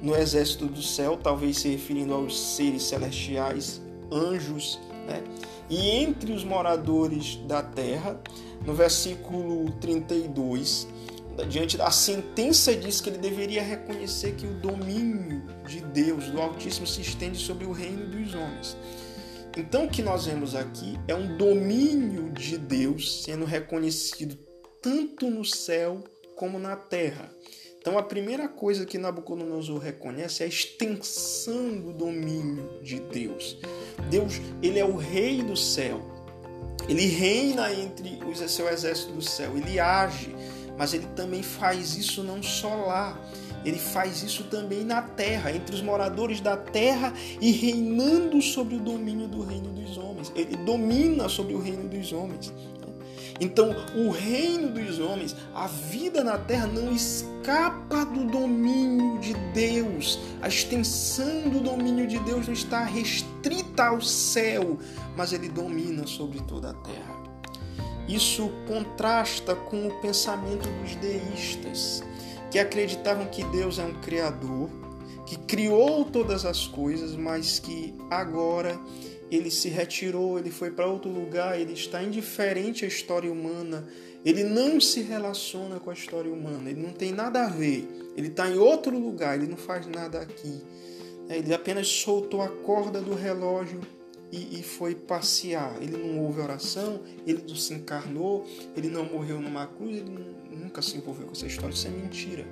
no 0.03 0.15
exército 0.15 0.67
do 0.67 0.83
céu, 0.83 1.17
talvez 1.21 1.59
se 1.59 1.69
referindo 1.69 2.13
aos 2.13 2.39
seres 2.39 2.83
celestiais, 2.83 3.81
anjos, 4.11 4.79
né? 5.07 5.23
E 5.69 5.91
entre 5.91 6.33
os 6.33 6.45
moradores 6.45 7.37
da 7.47 7.63
terra, 7.63 8.21
no 8.65 8.75
versículo 8.75 9.71
32, 9.81 10.87
diante 11.45 11.77
da 11.77 11.91
sentença 11.91 12.75
diz 12.75 13.01
que 13.01 13.11
ele 13.11 13.19
deveria 13.19 13.63
reconhecer 13.63 14.35
que 14.37 14.47
o 14.47 14.55
domínio 14.55 15.43
de 15.67 15.81
Deus, 15.81 16.27
do 16.31 16.41
Altíssimo, 16.41 16.87
se 16.87 17.03
estende 17.03 17.39
sobre 17.39 17.67
o 17.67 17.73
reino 17.73 18.07
dos 18.07 18.35
homens. 18.35 18.77
Então, 19.57 19.87
o 19.87 19.91
que 19.91 20.03
nós 20.03 20.27
vemos 20.27 20.55
aqui 20.55 20.99
é 21.09 21.15
um 21.15 21.37
domínio 21.37 22.31
de 22.31 22.59
Deus 22.59 23.23
sendo 23.23 23.45
reconhecido 23.45 24.39
tanto 24.83 25.31
no 25.31 25.45
céu 25.45 26.05
como 26.37 26.59
na 26.59 26.77
terra. 26.77 27.31
Então, 27.79 27.97
a 27.97 28.03
primeira 28.03 28.49
coisa 28.49 28.85
que 28.85 28.99
Nabucodonosor 28.99 29.79
reconhece 29.79 30.43
é 30.43 30.47
a 30.47 30.49
extensão 30.49 31.79
do 31.79 31.93
domínio 31.93 32.81
de 32.83 33.01
Deus. 33.01 33.57
Deus, 34.11 34.41
ele 34.63 34.79
é 34.79 34.85
o 34.85 34.97
rei 34.97 35.43
do 35.43 35.57
céu. 35.57 36.03
Ele 36.89 37.07
reina 37.07 37.73
entre 37.73 38.19
o 38.25 38.35
seu 38.49 38.69
exército 38.69 39.13
do 39.13 39.23
céu. 39.23 39.57
Ele 39.57 39.81
age 39.81 40.35
mas 40.79 40.95
ele 40.95 41.07
também 41.15 41.43
faz 41.43 41.97
isso 41.97 42.23
não 42.23 42.43
só 42.43 42.75
lá, 42.75 43.19
ele 43.65 43.79
faz 43.79 44.23
isso 44.23 44.45
também 44.45 44.85
na 44.85 45.03
terra, 45.03 45.51
entre 45.51 45.75
os 45.75 45.83
moradores 45.83 46.41
da 46.41 46.57
terra 46.57 47.13
e 47.41 47.51
reinando 47.51 48.41
sobre 48.41 48.77
o 48.77 48.81
domínio 48.81 49.27
do 49.27 49.43
reino 49.43 49.71
dos 49.71 49.99
homens. 49.99 50.33
Ele 50.37 50.57
domina 50.59 51.29
sobre 51.29 51.55
o 51.55 51.61
reino 51.61 51.89
dos 51.89 52.13
homens. 52.13 52.53
Então, 53.41 53.75
o 53.95 54.11
reino 54.11 54.71
dos 54.71 54.99
homens, 54.99 55.37
a 55.55 55.67
vida 55.67 56.25
na 56.25 56.39
terra 56.39 56.67
não 56.67 56.93
escapa 56.93 58.05
do 58.07 58.25
domínio 58.25 59.19
de 59.19 59.35
Deus. 59.53 60.19
A 60.41 60.49
extensão 60.49 61.49
do 61.49 61.61
domínio 61.61 62.07
de 62.07 62.19
Deus 62.21 62.47
não 62.47 62.55
está 62.55 62.85
restrita 62.85 63.87
ao 63.87 64.01
céu, 64.01 64.79
mas 65.17 65.33
ele 65.33 65.49
domina 65.49 66.07
sobre 66.07 66.41
toda 66.43 66.71
a 66.71 66.75
terra. 66.75 67.16
Isso 68.09 68.51
contrasta 68.67 69.55
com 69.55 69.89
o 69.89 70.01
pensamento 70.01 70.69
dos 70.81 70.95
deístas. 70.97 72.03
que 72.49 72.61
acreditavam 72.61 73.27
que 73.27 73.43
Deus 73.45 73.79
é 73.79 73.85
um 73.85 73.95
criador, 74.01 74.71
que 75.27 75.37
criou 75.37 76.05
todas 76.05 76.47
as 76.47 76.67
coisas, 76.67 77.17
mas 77.17 77.59
que 77.59 77.93
agora 78.09 78.81
ele 79.31 79.51
se 79.51 79.69
retirou, 79.69 80.39
ele 80.39 80.51
foi 80.51 80.71
para 80.71 80.87
outro 80.87 81.11
lugar, 81.11 81.61
ele 81.61 81.73
está 81.73 82.03
indiferente 82.03 82.85
à 82.85 82.89
história 82.89 83.31
humana, 83.31 83.87
ele 84.25 84.45
não 84.45 84.81
se 84.81 85.03
relaciona 85.03 85.81
com 85.81 85.91
a 85.91 85.93
história 85.93 86.33
humana, 86.33 86.71
ele 86.71 86.81
não 86.81 86.93
tem 86.93 87.13
nada 87.13 87.45
a 87.45 87.49
ver, 87.49 87.87
ele 88.17 88.29
está 88.29 88.49
em 88.49 88.57
outro 88.57 88.97
lugar, 88.97 89.37
ele 89.37 89.49
não 89.49 89.57
faz 89.57 89.87
nada 89.87 90.21
aqui. 90.21 90.63
Ele 91.29 91.53
apenas 91.53 91.89
soltou 91.89 92.41
a 92.41 92.49
corda 92.49 93.01
do 93.01 93.15
relógio 93.15 93.81
e, 94.33 94.61
e, 94.61 94.63
foi 94.63 94.95
passear. 94.95 95.77
Ele 95.81 95.97
não 95.97 96.21
houve 96.21 96.41
oração, 96.41 97.01
ele 97.27 97.45
não 97.47 97.55
se 97.55 97.75
encarnou, 97.75 98.47
ele 98.77 98.89
não 98.89 99.05
morreu 99.05 99.41
numa 99.41 99.67
cruz, 99.67 99.99
ele 99.99 100.35
nunca 100.51 100.83
se 100.83 100.97
envolveu 100.97 101.27
com 101.27 101.33
essa 101.33 101.47
história. 101.47 101.73
Isso 101.73 101.87
é 101.87 101.91
mentira. 101.91 102.47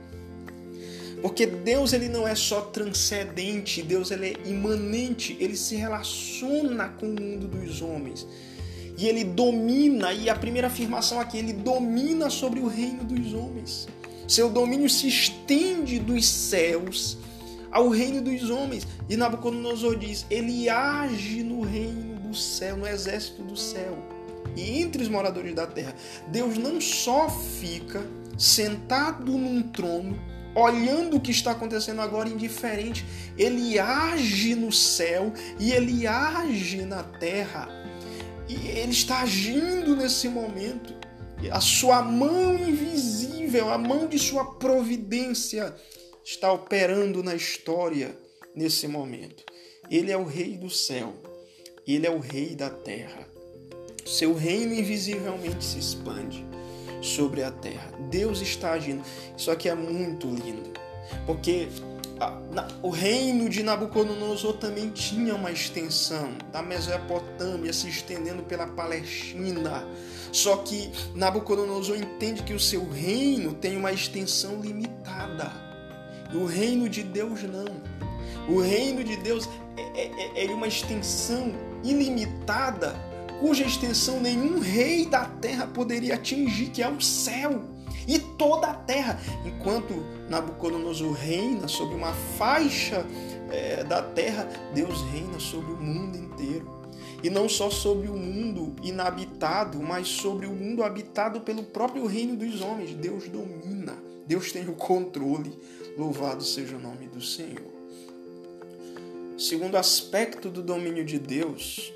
Porque 1.20 1.46
Deus 1.46 1.92
ele 1.92 2.08
não 2.08 2.28
é 2.28 2.34
só 2.34 2.60
transcendente, 2.60 3.82
Deus 3.82 4.10
ele 4.10 4.26
é 4.26 4.48
imanente, 4.48 5.36
ele 5.40 5.56
se 5.56 5.74
relaciona 5.74 6.88
com 6.88 7.06
o 7.06 7.20
mundo 7.20 7.48
dos 7.48 7.80
homens. 7.80 8.26
E 8.96 9.06
ele 9.08 9.24
domina, 9.24 10.12
e 10.12 10.28
a 10.28 10.36
primeira 10.36 10.68
afirmação 10.68 11.18
aqui, 11.18 11.38
ele 11.38 11.52
domina 11.52 12.30
sobre 12.30 12.60
o 12.60 12.66
reino 12.66 13.04
dos 13.04 13.32
homens. 13.32 13.88
Seu 14.28 14.48
domínio 14.48 14.88
se 14.88 15.08
estende 15.08 15.98
dos 15.98 16.26
céus 16.26 17.18
ao 17.74 17.88
reino 17.88 18.22
dos 18.22 18.48
homens. 18.48 18.86
E 19.10 19.16
Nabucodonosor 19.16 19.98
diz: 19.98 20.24
ele 20.30 20.68
age 20.68 21.42
no 21.42 21.62
reino 21.62 22.20
do 22.20 22.34
céu, 22.34 22.76
no 22.76 22.86
exército 22.86 23.42
do 23.42 23.56
céu. 23.56 23.98
E 24.56 24.80
entre 24.80 25.02
os 25.02 25.08
moradores 25.08 25.52
da 25.52 25.66
terra, 25.66 25.94
Deus 26.28 26.56
não 26.56 26.80
só 26.80 27.28
fica 27.28 28.06
sentado 28.38 29.32
num 29.32 29.62
trono, 29.62 30.16
olhando 30.54 31.16
o 31.16 31.20
que 31.20 31.32
está 31.32 31.50
acontecendo 31.50 32.00
agora 32.00 32.28
indiferente, 32.28 33.04
ele 33.36 33.76
age 33.78 34.54
no 34.54 34.70
céu 34.70 35.32
e 35.58 35.72
ele 35.72 36.06
age 36.06 36.82
na 36.82 37.02
terra. 37.02 37.68
E 38.48 38.54
ele 38.68 38.92
está 38.92 39.22
agindo 39.22 39.96
nesse 39.96 40.28
momento. 40.28 40.94
A 41.50 41.60
sua 41.60 42.00
mão 42.02 42.56
invisível, 42.56 43.72
a 43.72 43.76
mão 43.76 44.06
de 44.06 44.18
sua 44.18 44.44
providência 44.44 45.74
está 46.24 46.50
operando 46.52 47.22
na 47.22 47.34
história 47.34 48.16
nesse 48.54 48.88
momento. 48.88 49.44
Ele 49.90 50.10
é 50.10 50.16
o 50.16 50.24
rei 50.24 50.56
do 50.56 50.70
céu, 50.70 51.12
ele 51.86 52.06
é 52.06 52.10
o 52.10 52.18
rei 52.18 52.54
da 52.54 52.70
terra. 52.70 53.28
Seu 54.06 54.34
reino 54.34 54.74
invisivelmente 54.74 55.64
se 55.64 55.78
expande 55.78 56.44
sobre 57.02 57.42
a 57.42 57.50
terra. 57.50 57.92
Deus 58.10 58.40
está 58.40 58.72
agindo. 58.72 59.02
Isso 59.36 59.50
aqui 59.50 59.68
é 59.68 59.74
muito 59.74 60.26
lindo, 60.26 60.72
porque 61.26 61.68
o 62.82 62.90
reino 62.90 63.48
de 63.48 63.62
Nabucodonosor 63.62 64.54
também 64.54 64.88
tinha 64.90 65.34
uma 65.34 65.50
extensão 65.50 66.32
da 66.52 66.62
Mesopotâmia 66.62 67.72
se 67.72 67.88
estendendo 67.88 68.42
pela 68.44 68.66
Palestina. 68.66 69.86
Só 70.32 70.56
que 70.58 70.90
Nabucodonosor 71.14 71.96
entende 71.96 72.42
que 72.42 72.54
o 72.54 72.60
seu 72.60 72.88
reino 72.88 73.54
tem 73.54 73.76
uma 73.76 73.92
extensão 73.92 74.60
limitada. 74.60 75.73
O 76.32 76.44
reino 76.44 76.88
de 76.88 77.02
Deus 77.02 77.42
não. 77.42 77.94
O 78.48 78.60
reino 78.60 79.02
de 79.02 79.16
Deus 79.16 79.48
é, 79.76 79.82
é, 80.00 80.42
é, 80.42 80.46
é 80.46 80.50
uma 80.50 80.68
extensão 80.68 81.52
ilimitada, 81.82 82.94
cuja 83.40 83.64
extensão 83.64 84.20
nenhum 84.20 84.60
rei 84.60 85.06
da 85.06 85.24
terra 85.24 85.66
poderia 85.66 86.14
atingir, 86.14 86.70
que 86.70 86.82
é 86.82 86.88
o 86.88 87.00
céu 87.00 87.62
e 88.06 88.18
toda 88.18 88.68
a 88.68 88.74
terra. 88.74 89.18
Enquanto 89.44 89.94
Nabucodonosor 90.28 91.12
reina 91.12 91.68
sobre 91.68 91.94
uma 91.94 92.12
faixa 92.12 93.04
é, 93.50 93.84
da 93.84 94.02
terra, 94.02 94.48
Deus 94.74 95.02
reina 95.12 95.38
sobre 95.38 95.72
o 95.72 95.76
mundo 95.76 96.16
inteiro. 96.16 96.84
E 97.22 97.30
não 97.30 97.48
só 97.48 97.70
sobre 97.70 98.08
o 98.08 98.16
mundo 98.16 98.74
inabitado, 98.82 99.80
mas 99.80 100.08
sobre 100.08 100.46
o 100.46 100.52
mundo 100.52 100.82
habitado 100.82 101.40
pelo 101.40 101.62
próprio 101.62 102.06
reino 102.06 102.36
dos 102.36 102.60
homens. 102.60 102.94
Deus 102.94 103.28
domina, 103.28 103.94
Deus 104.26 104.52
tem 104.52 104.68
o 104.68 104.74
controle. 104.74 105.58
Louvado 105.96 106.42
seja 106.42 106.76
o 106.76 106.80
nome 106.80 107.06
do 107.06 107.22
Senhor. 107.22 107.72
Segundo 109.38 109.76
aspecto 109.76 110.48
do 110.48 110.62
domínio 110.62 111.04
de 111.04 111.18
Deus, 111.18 111.92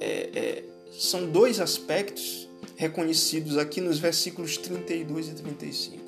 é, 0.00 0.30
é, 0.34 0.64
são 0.92 1.26
dois 1.26 1.60
aspectos 1.60 2.48
reconhecidos 2.76 3.56
aqui 3.56 3.80
nos 3.80 3.98
versículos 3.98 4.56
32 4.56 5.28
e 5.28 5.34
35. 5.34 6.04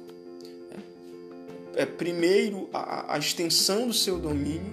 É, 1.74 1.82
é, 1.82 1.86
primeiro, 1.86 2.68
a, 2.72 3.14
a 3.14 3.18
extensão 3.18 3.86
do 3.86 3.94
seu 3.94 4.18
domínio, 4.18 4.72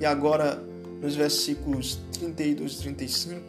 e 0.00 0.06
agora 0.06 0.56
nos 1.00 1.14
versículos 1.14 1.98
32 2.12 2.72
e 2.72 2.78
35, 2.78 3.40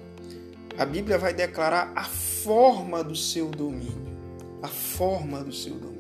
a 0.78 0.86
Bíblia 0.86 1.18
vai 1.18 1.34
declarar 1.34 1.92
a 1.96 2.06
forma 2.06 3.04
do 3.04 3.16
seu 3.16 3.50
domínio. 3.50 4.10
A 4.62 4.68
forma 4.68 5.44
do 5.44 5.54
seu 5.54 5.74
domínio. 5.74 5.99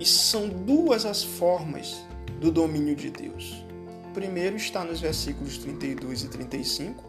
E 0.00 0.06
são 0.06 0.48
duas 0.48 1.04
as 1.04 1.22
formas 1.22 2.02
do 2.40 2.50
domínio 2.50 2.94
de 2.94 3.10
Deus. 3.10 3.64
O 4.08 4.12
primeiro 4.12 4.56
está 4.56 4.84
nos 4.84 5.00
versículos 5.00 5.58
32 5.58 6.22
e 6.22 6.28
35, 6.28 7.04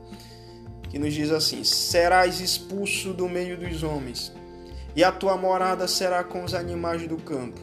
que 0.89 1.00
nos 1.00 1.13
diz 1.13 1.32
assim: 1.32 1.63
Serás 1.63 2.39
expulso 2.39 3.13
do 3.13 3.27
meio 3.27 3.58
dos 3.58 3.84
homens, 3.84 4.32
e 4.96 5.04
a 5.04 5.12
tua 5.12 5.38
morada 5.38 5.88
será 5.88 6.24
com 6.24 6.44
os 6.44 6.54
animais 6.54 7.08
do 7.08 7.18
campo. 7.18 7.60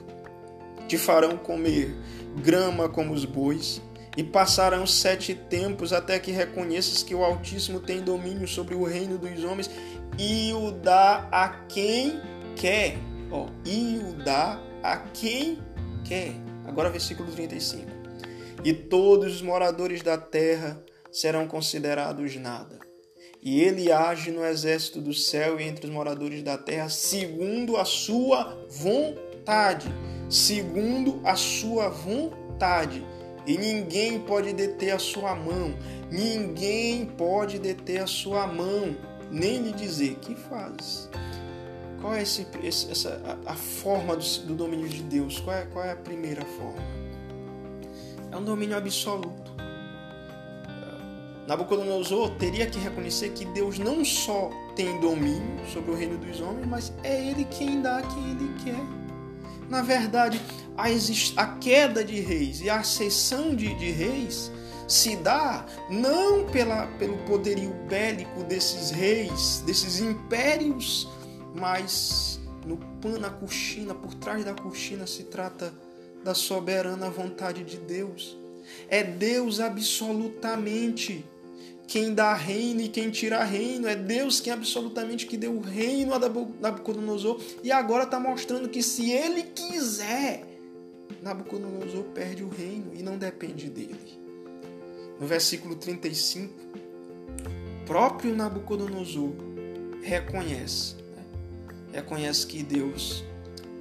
Te 0.86 0.98
farão 0.98 1.36
comer 1.36 1.96
grama 2.36 2.88
como 2.88 3.14
os 3.14 3.24
bois, 3.24 3.80
e 4.16 4.22
passarão 4.22 4.86
sete 4.86 5.34
tempos 5.34 5.92
até 5.92 6.18
que 6.18 6.30
reconheças 6.30 7.02
que 7.02 7.14
o 7.14 7.24
Altíssimo 7.24 7.80
tem 7.80 8.02
domínio 8.02 8.46
sobre 8.46 8.74
o 8.74 8.84
reino 8.84 9.16
dos 9.16 9.42
homens 9.44 9.70
e 10.18 10.52
o 10.52 10.70
dá 10.70 11.28
a 11.32 11.48
quem 11.48 12.20
quer. 12.54 12.98
Ó, 13.30 13.46
e 13.64 13.98
o 13.98 14.12
dá 14.22 14.60
a 14.82 14.96
quem 14.96 15.58
quer. 16.04 16.32
Agora, 16.66 16.90
versículo 16.90 17.30
35. 17.30 17.90
E 18.64 18.72
todos 18.72 19.36
os 19.36 19.42
moradores 19.42 20.02
da 20.02 20.16
terra 20.16 20.82
serão 21.10 21.46
considerados 21.46 22.36
nada. 22.36 22.78
E 23.42 23.60
ele 23.60 23.90
age 23.90 24.30
no 24.30 24.44
exército 24.44 25.00
do 25.00 25.12
céu 25.12 25.58
e 25.58 25.64
entre 25.64 25.86
os 25.86 25.92
moradores 25.92 26.42
da 26.42 26.56
terra, 26.56 26.88
segundo 26.88 27.76
a 27.76 27.84
sua 27.84 28.66
vontade. 28.70 29.92
Segundo 30.30 31.20
a 31.24 31.34
sua 31.34 31.88
vontade. 31.88 33.04
E 33.46 33.58
ninguém 33.58 34.20
pode 34.20 34.52
deter 34.52 34.92
a 34.92 34.98
sua 34.98 35.34
mão. 35.34 35.74
Ninguém 36.10 37.06
pode 37.06 37.58
deter 37.58 38.02
a 38.02 38.06
sua 38.06 38.46
mão, 38.46 38.96
nem 39.30 39.60
lhe 39.60 39.72
dizer 39.72 40.16
que 40.20 40.34
fazes. 40.34 41.10
Qual 42.02 42.14
é 42.14 42.22
esse, 42.22 42.44
essa, 42.90 43.40
a, 43.46 43.52
a 43.52 43.54
forma 43.54 44.16
do, 44.16 44.24
do, 44.40 44.54
domínio 44.56 44.88
de 44.88 45.04
Deus? 45.04 45.38
Qual 45.38 45.56
é, 45.56 45.64
qual 45.66 45.84
é 45.84 45.92
a 45.92 45.96
primeira 45.96 46.44
forma? 46.44 46.82
É 48.32 48.36
um 48.36 48.42
domínio 48.42 48.76
absoluto. 48.76 49.52
Nabucodonosor 51.46 52.30
teria 52.30 52.66
que 52.66 52.78
reconhecer 52.78 53.30
que 53.30 53.44
Deus 53.44 53.78
não 53.78 54.04
só 54.04 54.50
tem 54.74 55.00
domínio 55.00 55.64
sobre 55.72 55.92
o 55.92 55.94
reino 55.94 56.18
dos 56.18 56.40
homens, 56.40 56.66
mas 56.66 56.92
é 57.04 57.28
Ele 57.28 57.44
quem 57.44 57.80
dá 57.80 58.02
quem 58.02 58.30
Ele 58.30 58.52
quer. 58.64 58.84
Na 59.68 59.80
verdade, 59.80 60.40
a, 60.76 60.86
a 61.42 61.46
queda 61.58 62.04
de 62.04 62.20
reis 62.20 62.60
e 62.62 62.68
a 62.68 62.80
ascensão 62.80 63.54
de, 63.54 63.72
de 63.76 63.92
reis 63.92 64.50
se 64.88 65.14
dá 65.16 65.64
não 65.88 66.46
pela, 66.46 66.88
pelo 66.98 67.16
poderio 67.18 67.72
bélico 67.88 68.42
desses 68.42 68.90
reis, 68.90 69.62
desses 69.64 70.00
impérios 70.00 71.08
mas 71.54 72.40
no 72.66 72.76
pano, 73.00 73.18
na 73.18 73.30
cortina, 73.30 73.94
por 73.94 74.14
trás 74.14 74.44
da 74.44 74.54
cortina, 74.54 75.06
se 75.06 75.24
trata 75.24 75.72
da 76.24 76.34
soberana 76.34 77.10
vontade 77.10 77.64
de 77.64 77.76
Deus. 77.76 78.36
É 78.88 79.02
Deus 79.02 79.60
absolutamente 79.60 81.24
quem 81.86 82.14
dá 82.14 82.32
reino 82.32 82.80
e 82.80 82.88
quem 82.88 83.10
tira 83.10 83.42
reino. 83.44 83.88
É 83.88 83.96
Deus 83.96 84.40
quem 84.40 84.52
absolutamente 84.52 85.26
que 85.26 85.36
deu 85.36 85.52
o 85.52 85.60
reino 85.60 86.14
a 86.14 86.18
Nabucodonosor. 86.18 87.40
E 87.62 87.72
agora 87.72 88.04
está 88.04 88.18
mostrando 88.20 88.68
que 88.68 88.82
se 88.82 89.10
ele 89.10 89.42
quiser, 89.42 90.46
Nabucodonosor 91.20 92.04
perde 92.14 92.44
o 92.44 92.48
reino 92.48 92.92
e 92.94 93.02
não 93.02 93.18
depende 93.18 93.68
dele. 93.68 94.22
No 95.20 95.26
versículo 95.26 95.74
35, 95.76 96.52
próprio 97.84 98.34
Nabucodonosor 98.34 99.32
reconhece 100.02 101.01
reconhece 101.92 102.46
que 102.46 102.62
Deus 102.62 103.24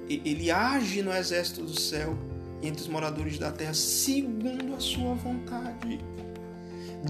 ele 0.08 0.50
age 0.50 1.02
no 1.02 1.12
exército 1.12 1.62
do 1.62 1.78
céu 1.78 2.16
entre 2.62 2.82
os 2.82 2.88
moradores 2.88 3.38
da 3.38 3.50
terra 3.50 3.74
segundo 3.74 4.74
a 4.74 4.80
sua 4.80 5.14
vontade. 5.14 6.00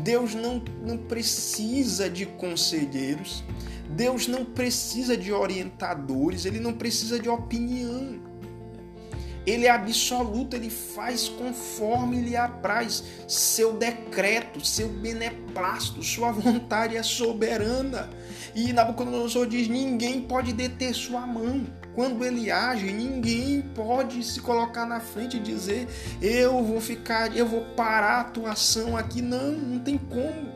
Deus 0.02 0.34
não, 0.34 0.62
não 0.82 0.96
precisa 0.96 2.08
de 2.08 2.24
conselheiros, 2.24 3.44
Deus 3.90 4.26
não 4.26 4.44
precisa 4.44 5.16
de 5.16 5.32
orientadores, 5.32 6.46
ele 6.46 6.60
não 6.60 6.72
precisa 6.72 7.18
de 7.18 7.28
opinião. 7.28 8.31
Ele 9.46 9.66
é 9.66 9.70
absoluto, 9.70 10.54
ele 10.54 10.70
faz 10.70 11.28
conforme 11.28 12.20
lhe 12.20 12.36
apraz. 12.36 13.02
Seu 13.26 13.72
decreto, 13.72 14.64
seu 14.64 14.88
beneplácito, 14.88 16.02
sua 16.02 16.30
vontade 16.32 16.96
é 16.96 17.02
soberana. 17.02 18.08
E 18.54 18.72
Nabucodonosor 18.72 19.46
diz: 19.46 19.68
ninguém 19.68 20.20
pode 20.20 20.52
deter 20.52 20.94
sua 20.94 21.26
mão. 21.26 21.66
Quando 21.94 22.24
ele 22.24 22.50
age, 22.50 22.90
ninguém 22.90 23.60
pode 23.74 24.22
se 24.22 24.40
colocar 24.40 24.86
na 24.86 25.00
frente 25.00 25.36
e 25.36 25.40
dizer: 25.40 25.88
eu 26.20 26.62
vou 26.62 26.80
ficar, 26.80 27.36
eu 27.36 27.46
vou 27.46 27.62
parar 27.76 28.16
a 28.16 28.20
atuação 28.20 28.96
aqui. 28.96 29.20
Não, 29.20 29.52
não 29.52 29.78
tem 29.78 29.98
como. 29.98 30.51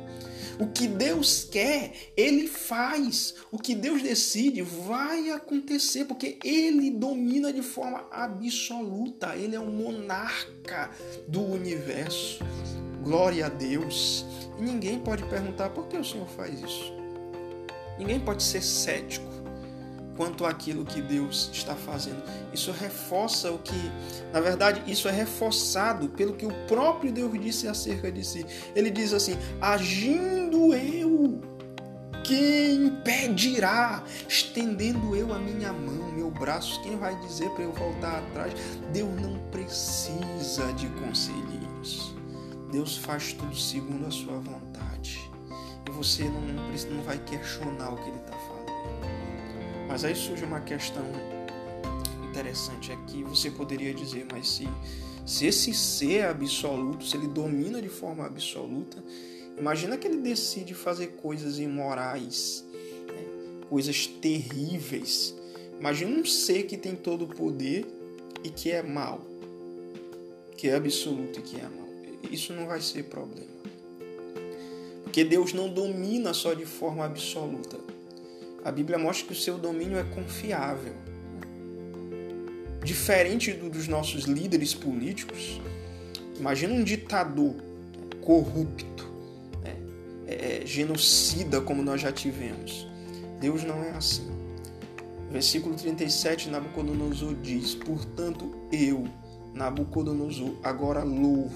O 0.58 0.66
que 0.68 0.88
Deus 0.88 1.44
quer, 1.44 1.92
Ele 2.16 2.46
faz. 2.46 3.34
O 3.50 3.58
que 3.58 3.74
Deus 3.74 4.02
decide 4.02 4.62
vai 4.62 5.30
acontecer, 5.30 6.04
porque 6.06 6.38
Ele 6.42 6.90
domina 6.90 7.52
de 7.52 7.62
forma 7.62 8.06
absoluta. 8.10 9.36
Ele 9.36 9.54
é 9.54 9.60
o 9.60 9.66
monarca 9.66 10.90
do 11.28 11.42
universo. 11.42 12.44
Glória 13.02 13.46
a 13.46 13.48
Deus. 13.48 14.24
E 14.58 14.62
ninguém 14.62 14.98
pode 14.98 15.24
perguntar 15.24 15.70
por 15.70 15.86
que 15.88 15.96
o 15.96 16.04
Senhor 16.04 16.28
faz 16.28 16.60
isso. 16.60 16.92
Ninguém 17.98 18.20
pode 18.20 18.42
ser 18.42 18.62
cético 18.62 19.45
quanto 20.16 20.44
àquilo 20.44 20.84
que 20.84 21.00
Deus 21.00 21.50
está 21.52 21.74
fazendo. 21.74 22.22
Isso 22.52 22.72
reforça 22.72 23.50
o 23.52 23.58
que, 23.58 23.90
na 24.32 24.40
verdade, 24.40 24.82
isso 24.90 25.08
é 25.08 25.12
reforçado 25.12 26.08
pelo 26.08 26.34
que 26.34 26.46
o 26.46 26.52
próprio 26.66 27.12
Deus 27.12 27.32
disse 27.40 27.68
acerca 27.68 28.10
de 28.10 28.24
si. 28.24 28.46
Ele 28.74 28.90
diz 28.90 29.12
assim: 29.12 29.36
agindo 29.60 30.74
eu, 30.74 31.40
quem 32.24 32.86
impedirá? 32.86 34.02
Estendendo 34.28 35.14
eu 35.14 35.32
a 35.32 35.38
minha 35.38 35.72
mão, 35.72 36.10
meu 36.12 36.30
braço, 36.30 36.82
quem 36.82 36.96
vai 36.96 37.14
dizer 37.20 37.48
para 37.50 37.64
eu 37.64 37.72
voltar 37.72 38.18
atrás? 38.18 38.52
Deus 38.92 39.20
não 39.20 39.38
precisa 39.50 40.72
de 40.72 40.88
conselheiros. 40.88 42.16
Deus 42.72 42.96
faz 42.96 43.32
tudo 43.32 43.54
segundo 43.54 44.06
a 44.06 44.10
sua 44.10 44.38
vontade. 44.38 45.30
E 45.88 45.90
você 45.92 46.24
não, 46.24 46.40
não 46.40 47.02
vai 47.04 47.18
questionar 47.18 47.90
o 47.90 47.96
que 47.96 48.08
ele 48.08 48.18
está 48.18 48.32
fazendo. 48.32 49.25
Mas 49.88 50.04
aí 50.04 50.14
surge 50.14 50.44
uma 50.44 50.60
questão 50.60 51.04
interessante 52.28 52.92
aqui. 52.92 53.22
Você 53.24 53.50
poderia 53.50 53.94
dizer, 53.94 54.26
mas 54.30 54.48
se, 54.48 54.68
se 55.24 55.46
esse 55.46 55.72
ser 55.72 56.18
é 56.18 56.28
absoluto, 56.28 57.04
se 57.04 57.16
ele 57.16 57.28
domina 57.28 57.80
de 57.80 57.88
forma 57.88 58.26
absoluta, 58.26 59.02
imagina 59.58 59.96
que 59.96 60.06
ele 60.06 60.18
decide 60.18 60.74
fazer 60.74 61.08
coisas 61.22 61.58
imorais, 61.58 62.64
né? 63.06 63.62
coisas 63.68 64.06
terríveis. 64.06 65.34
Imagina 65.78 66.18
um 66.18 66.24
ser 66.24 66.64
que 66.64 66.76
tem 66.76 66.94
todo 66.94 67.24
o 67.24 67.28
poder 67.28 67.86
e 68.42 68.50
que 68.50 68.70
é 68.70 68.82
mal, 68.82 69.20
que 70.56 70.68
é 70.68 70.74
absoluto 70.74 71.38
e 71.38 71.42
que 71.42 71.56
é 71.56 71.62
mal. 71.62 71.86
Isso 72.30 72.52
não 72.52 72.66
vai 72.66 72.80
ser 72.80 73.04
problema. 73.04 73.56
Porque 75.04 75.22
Deus 75.22 75.52
não 75.52 75.68
domina 75.68 76.34
só 76.34 76.52
de 76.52 76.66
forma 76.66 77.04
absoluta 77.04 77.95
a 78.66 78.72
Bíblia 78.72 78.98
mostra 78.98 79.28
que 79.28 79.32
o 79.32 79.36
seu 79.36 79.56
domínio 79.58 79.96
é 79.96 80.02
confiável. 80.02 80.92
Diferente 82.82 83.52
do, 83.52 83.70
dos 83.70 83.86
nossos 83.86 84.24
líderes 84.24 84.74
políticos, 84.74 85.60
imagina 86.36 86.74
um 86.74 86.82
ditador 86.82 87.54
corrupto, 88.20 89.08
né? 89.62 89.76
é, 90.26 90.62
é, 90.62 90.66
genocida 90.66 91.60
como 91.60 91.80
nós 91.80 92.00
já 92.00 92.10
tivemos. 92.10 92.88
Deus 93.40 93.62
não 93.62 93.84
é 93.84 93.90
assim. 93.90 94.28
Versículo 95.30 95.76
37, 95.76 96.48
Nabucodonosor 96.50 97.36
diz: 97.36 97.76
Portanto, 97.76 98.52
eu, 98.72 99.04
Nabucodonosor, 99.54 100.56
agora 100.64 101.04
louvo, 101.04 101.54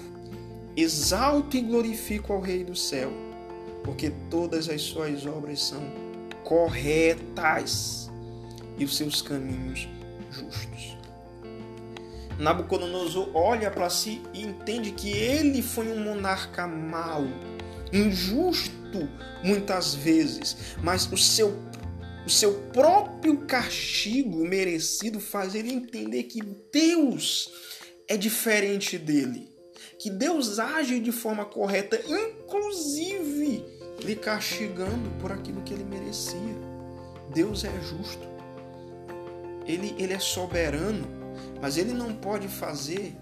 exalto 0.77 1.57
e 1.57 1.61
glorifico 1.61 2.31
ao 2.31 2.39
Rei 2.39 2.63
do 2.63 2.75
céu, 2.75 3.11
porque 3.83 4.13
todas 4.29 4.69
as 4.69 4.81
suas 4.81 5.25
obras 5.25 5.61
são 5.61 6.00
corretas 6.51 8.11
e 8.77 8.83
os 8.83 8.97
seus 8.97 9.21
caminhos 9.21 9.87
justos. 10.29 10.97
Nabucodonosor 12.37 13.29
olha 13.33 13.71
para 13.71 13.89
si 13.89 14.21
e 14.33 14.41
entende 14.41 14.91
que 14.91 15.09
ele 15.09 15.61
foi 15.61 15.87
um 15.87 16.03
monarca 16.03 16.67
mau, 16.67 17.23
injusto 17.93 19.07
muitas 19.41 19.95
vezes, 19.95 20.75
mas 20.83 21.09
o 21.09 21.17
seu 21.17 21.57
o 22.25 22.29
seu 22.29 22.53
próprio 22.73 23.45
castigo 23.45 24.45
merecido 24.45 25.21
faz 25.21 25.55
ele 25.55 25.71
entender 25.71 26.23
que 26.23 26.41
Deus 26.71 27.49
é 28.09 28.17
diferente 28.17 28.97
dele, 28.97 29.49
que 29.97 30.09
Deus 30.09 30.59
age 30.59 30.99
de 30.99 31.13
forma 31.13 31.45
correta, 31.45 31.99
inclusive 32.05 33.80
lhe 34.03 34.15
castigando 34.15 35.09
por 35.19 35.31
aquilo 35.31 35.61
que 35.61 35.73
ele 35.73 35.83
merecia. 35.83 36.55
Deus 37.33 37.63
é 37.63 37.71
justo. 37.81 38.27
Ele, 39.65 39.95
ele 39.97 40.13
é 40.13 40.19
soberano, 40.19 41.07
mas 41.61 41.77
ele 41.77 41.93
não 41.93 42.13
pode 42.13 42.47
fazer 42.47 43.15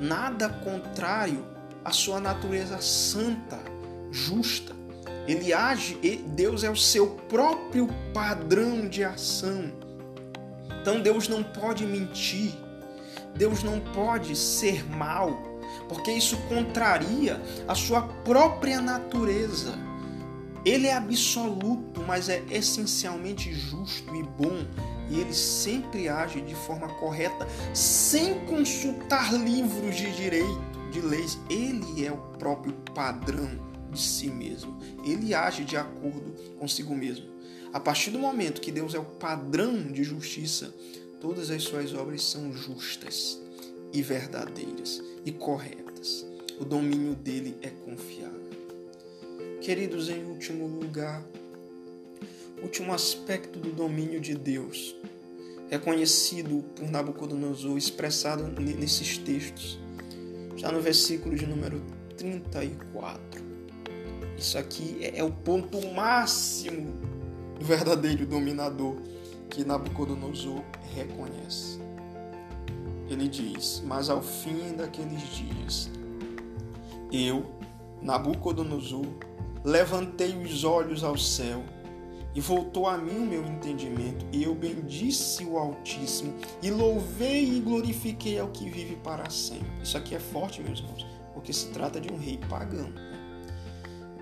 nada 0.00 0.48
contrário 0.48 1.44
à 1.84 1.90
sua 1.90 2.20
natureza 2.20 2.80
santa, 2.80 3.58
justa. 4.10 4.74
Ele 5.26 5.52
age, 5.52 5.94
Deus 6.28 6.64
é 6.64 6.70
o 6.70 6.76
seu 6.76 7.10
próprio 7.28 7.88
padrão 8.12 8.88
de 8.88 9.04
ação. 9.04 9.72
Então 10.80 11.00
Deus 11.00 11.28
não 11.28 11.44
pode 11.44 11.86
mentir, 11.86 12.52
Deus 13.36 13.62
não 13.62 13.78
pode 13.78 14.34
ser 14.34 14.84
mal, 14.84 15.30
porque 15.88 16.10
isso 16.10 16.36
contraria 16.48 17.40
a 17.68 17.74
sua 17.74 18.02
própria 18.02 18.80
natureza. 18.80 19.72
Ele 20.64 20.86
é 20.86 20.94
absoluto, 20.94 22.02
mas 22.06 22.28
é 22.28 22.42
essencialmente 22.50 23.52
justo 23.52 24.14
e 24.14 24.22
bom, 24.22 24.64
e 25.10 25.18
ele 25.18 25.34
sempre 25.34 26.08
age 26.08 26.40
de 26.40 26.54
forma 26.54 26.88
correta, 26.88 27.46
sem 27.74 28.46
consultar 28.46 29.34
livros 29.34 29.96
de 29.96 30.12
direito, 30.12 30.62
de 30.92 31.00
leis. 31.00 31.36
Ele 31.50 32.06
é 32.06 32.12
o 32.12 32.18
próprio 32.38 32.72
padrão 32.94 33.50
de 33.90 34.00
si 34.00 34.28
mesmo. 34.28 34.78
Ele 35.04 35.34
age 35.34 35.64
de 35.64 35.76
acordo 35.76 36.32
consigo 36.58 36.94
mesmo. 36.94 37.26
A 37.72 37.80
partir 37.80 38.10
do 38.10 38.18
momento 38.18 38.60
que 38.60 38.70
Deus 38.70 38.94
é 38.94 38.98
o 38.98 39.04
padrão 39.04 39.90
de 39.90 40.04
justiça, 40.04 40.72
todas 41.20 41.50
as 41.50 41.62
suas 41.64 41.92
obras 41.92 42.22
são 42.22 42.52
justas 42.52 43.40
e 43.92 44.00
verdadeiras 44.00 45.02
e 45.24 45.32
corretas. 45.32 46.24
O 46.60 46.64
domínio 46.64 47.14
dele 47.14 47.56
é 47.62 47.70
confiável. 47.70 48.51
Queridos, 49.62 50.08
em 50.08 50.24
último 50.24 50.66
lugar, 50.66 51.22
último 52.60 52.92
aspecto 52.92 53.60
do 53.60 53.70
domínio 53.70 54.20
de 54.20 54.34
Deus, 54.34 54.96
reconhecido 55.70 56.64
por 56.74 56.90
Nabucodonosor, 56.90 57.78
expressado 57.78 58.42
nesses 58.60 59.18
textos, 59.18 59.78
já 60.56 60.72
no 60.72 60.80
versículo 60.80 61.36
de 61.36 61.46
número 61.46 61.80
34. 62.16 63.22
Isso 64.36 64.58
aqui 64.58 64.96
é, 65.00 65.20
é 65.20 65.22
o 65.22 65.30
ponto 65.30 65.80
máximo 65.92 66.94
do 67.56 67.64
verdadeiro 67.64 68.26
dominador 68.26 68.96
que 69.48 69.64
Nabucodonosor 69.64 70.60
reconhece. 70.92 71.78
Ele 73.08 73.28
diz: 73.28 73.80
Mas 73.86 74.10
ao 74.10 74.22
fim 74.24 74.74
daqueles 74.76 75.22
dias, 75.36 75.88
eu, 77.12 77.46
Nabucodonosor, 78.02 79.06
levantei 79.64 80.36
os 80.36 80.64
olhos 80.64 81.04
ao 81.04 81.16
céu 81.16 81.62
e 82.34 82.40
voltou 82.40 82.86
a 82.88 82.96
mim 82.96 83.18
o 83.18 83.26
meu 83.26 83.44
entendimento, 83.44 84.26
e 84.32 84.42
eu 84.42 84.54
bendisse 84.54 85.44
o 85.44 85.58
Altíssimo, 85.58 86.34
e 86.62 86.70
louvei 86.70 87.44
e 87.44 87.60
glorifiquei 87.60 88.38
ao 88.38 88.48
que 88.48 88.70
vive 88.70 88.96
para 88.96 89.28
sempre. 89.28 89.70
Isso 89.82 89.98
aqui 89.98 90.14
é 90.14 90.18
forte, 90.18 90.62
meus 90.62 90.78
irmãos, 90.78 91.06
porque 91.34 91.52
se 91.52 91.68
trata 91.68 92.00
de 92.00 92.10
um 92.10 92.16
rei 92.16 92.38
pagão. 92.48 92.88
Né? 92.88 93.12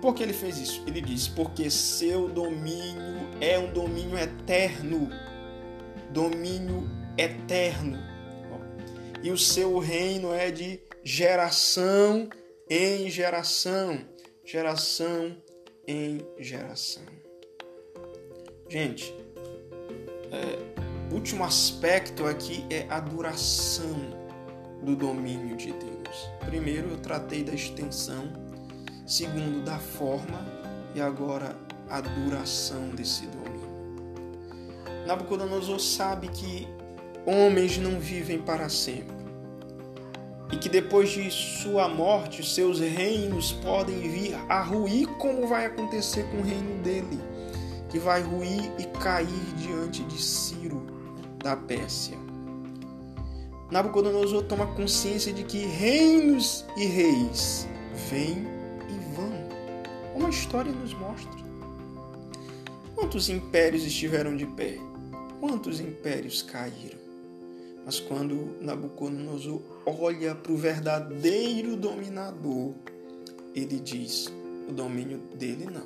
Por 0.01 0.13
que 0.13 0.23
ele 0.23 0.33
fez 0.33 0.57
isso? 0.57 0.83
Ele 0.85 0.99
diz: 0.99 1.27
porque 1.27 1.69
seu 1.69 2.27
domínio 2.27 3.29
é 3.39 3.57
um 3.57 3.71
domínio 3.71 4.17
eterno. 4.17 5.09
Domínio 6.11 6.89
eterno. 7.17 7.97
E 9.23 9.29
o 9.31 9.37
seu 9.37 9.77
reino 9.77 10.33
é 10.33 10.49
de 10.49 10.81
geração 11.03 12.27
em 12.67 13.09
geração 13.09 13.99
geração 14.43 15.35
em 15.87 16.25
geração. 16.37 17.03
Gente, 18.67 19.13
é, 20.31 21.13
último 21.13 21.43
aspecto 21.43 22.25
aqui 22.25 22.65
é 22.69 22.85
a 22.89 22.99
duração 22.99 23.95
do 24.83 24.95
domínio 24.95 25.55
de 25.55 25.71
Deus. 25.73 26.29
Primeiro 26.45 26.89
eu 26.89 26.97
tratei 26.97 27.43
da 27.43 27.53
extensão, 27.53 28.31
segundo 29.05 29.63
da 29.63 29.77
forma 29.77 30.45
e 30.95 31.01
agora 31.01 31.55
a 31.89 32.01
duração 32.01 32.89
desse 32.89 33.25
domínio. 33.27 33.51
Nabucodonosor 35.05 35.79
sabe 35.79 36.29
que 36.29 36.67
homens 37.25 37.77
não 37.77 37.99
vivem 37.99 38.41
para 38.41 38.69
sempre 38.69 39.20
e 40.51 40.57
que 40.57 40.67
depois 40.67 41.09
de 41.09 41.31
sua 41.31 41.87
morte 41.87 42.43
seus 42.43 42.79
reinos 42.79 43.53
podem 43.53 43.99
vir 43.99 44.35
a 44.49 44.61
ruir, 44.61 45.07
como 45.17 45.47
vai 45.47 45.65
acontecer 45.65 46.23
com 46.29 46.37
o 46.37 46.43
reino 46.43 46.81
dele, 46.83 47.19
que 47.89 47.97
vai 47.97 48.21
ruir 48.21 48.71
e 48.77 48.85
cair 48.99 49.55
diante 49.57 50.03
de 50.03 50.21
Ciro 50.21 50.85
da 51.37 51.55
Pérsia. 51.55 52.17
Nabucodonosor 53.71 54.43
toma 54.43 54.67
consciência 54.67 55.31
de 55.31 55.43
que 55.43 55.59
reinos 55.59 56.65
e 56.75 56.85
reis 56.85 57.67
vêm 58.09 58.45
e 58.89 59.15
vão, 59.15 59.31
como 60.13 60.27
a 60.27 60.29
história 60.29 60.71
nos 60.73 60.93
mostra. 60.93 61.39
Quantos 62.93 63.29
impérios 63.29 63.83
estiveram 63.85 64.35
de 64.35 64.45
pé? 64.45 64.77
Quantos 65.39 65.79
impérios 65.79 66.41
caíram? 66.41 66.99
Mas 67.85 67.99
quando 67.99 68.57
Nabucodonosor 68.59 69.61
olha 69.85 70.35
para 70.35 70.51
o 70.51 70.57
verdadeiro 70.57 71.75
dominador, 71.75 72.73
ele 73.55 73.79
diz: 73.79 74.31
o 74.67 74.71
domínio 74.71 75.19
dele 75.35 75.65
não. 75.65 75.85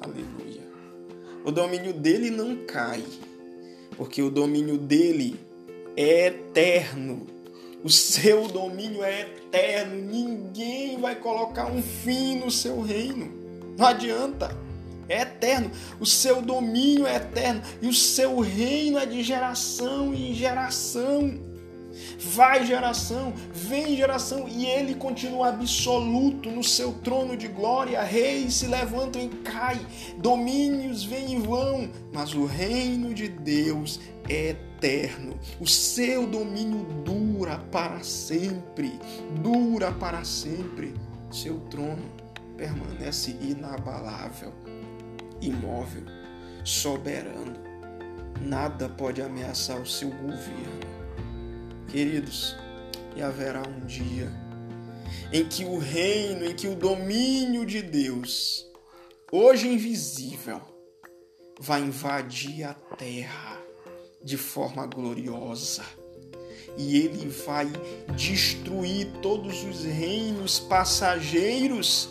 Aleluia. 0.00 0.62
O 1.44 1.50
domínio 1.50 1.92
dele 1.92 2.30
não 2.30 2.64
cai, 2.66 3.04
porque 3.96 4.22
o 4.22 4.30
domínio 4.30 4.78
dele 4.78 5.38
é 5.96 6.26
eterno. 6.26 7.26
O 7.84 7.90
seu 7.90 8.46
domínio 8.46 9.02
é 9.02 9.22
eterno. 9.22 9.96
Ninguém 9.96 11.00
vai 11.00 11.16
colocar 11.16 11.66
um 11.66 11.82
fim 11.82 12.38
no 12.38 12.50
seu 12.50 12.80
reino. 12.80 13.32
Não 13.76 13.86
adianta 13.86 14.56
é 15.08 15.22
eterno, 15.22 15.70
o 16.00 16.06
seu 16.06 16.40
domínio 16.40 17.06
é 17.06 17.16
eterno 17.16 17.62
e 17.80 17.86
o 17.86 17.92
seu 17.92 18.40
reino 18.40 18.98
é 18.98 19.04
de 19.04 19.22
geração 19.22 20.14
em 20.14 20.32
geração. 20.34 21.51
Vai 22.18 22.66
geração, 22.66 23.32
vem 23.52 23.96
geração, 23.96 24.48
e 24.48 24.66
ele 24.66 24.94
continua 24.94 25.48
absoluto 25.48 26.50
no 26.50 26.62
seu 26.62 26.92
trono 26.92 27.36
de 27.36 27.48
glória. 27.48 28.02
Reis 28.02 28.54
se 28.54 28.66
levantam 28.66 29.22
e 29.22 29.28
caem, 29.28 29.86
domínios 30.18 31.04
vêm 31.04 31.34
e 31.34 31.38
vão, 31.38 31.90
mas 32.12 32.34
o 32.34 32.44
reino 32.44 33.14
de 33.14 33.28
Deus 33.28 34.00
é 34.28 34.50
eterno. 34.50 35.38
O 35.60 35.66
seu 35.66 36.26
domínio 36.26 36.84
dura 37.04 37.58
para 37.70 38.02
sempre, 38.02 38.98
dura 39.42 39.92
para 39.92 40.24
sempre. 40.24 40.94
Seu 41.30 41.60
trono 41.70 42.02
permanece 42.56 43.36
inabalável 43.40 44.52
imóvel, 45.42 46.04
soberano. 46.64 47.56
Nada 48.40 48.88
pode 48.88 49.20
ameaçar 49.20 49.80
o 49.80 49.86
seu 49.86 50.10
governo. 50.10 50.91
Queridos, 51.92 52.56
e 53.14 53.20
haverá 53.20 53.62
um 53.68 53.84
dia 53.84 54.32
em 55.30 55.46
que 55.46 55.62
o 55.62 55.76
reino, 55.76 56.46
em 56.46 56.54
que 56.54 56.66
o 56.66 56.74
domínio 56.74 57.66
de 57.66 57.82
Deus, 57.82 58.66
hoje 59.30 59.68
invisível, 59.68 60.62
vai 61.60 61.82
invadir 61.82 62.64
a 62.64 62.72
terra 62.72 63.60
de 64.24 64.38
forma 64.38 64.86
gloriosa. 64.86 65.84
E 66.78 66.96
ele 66.96 67.28
vai 67.28 67.70
destruir 68.16 69.12
todos 69.20 69.62
os 69.62 69.84
reinos 69.84 70.58
passageiros 70.58 72.08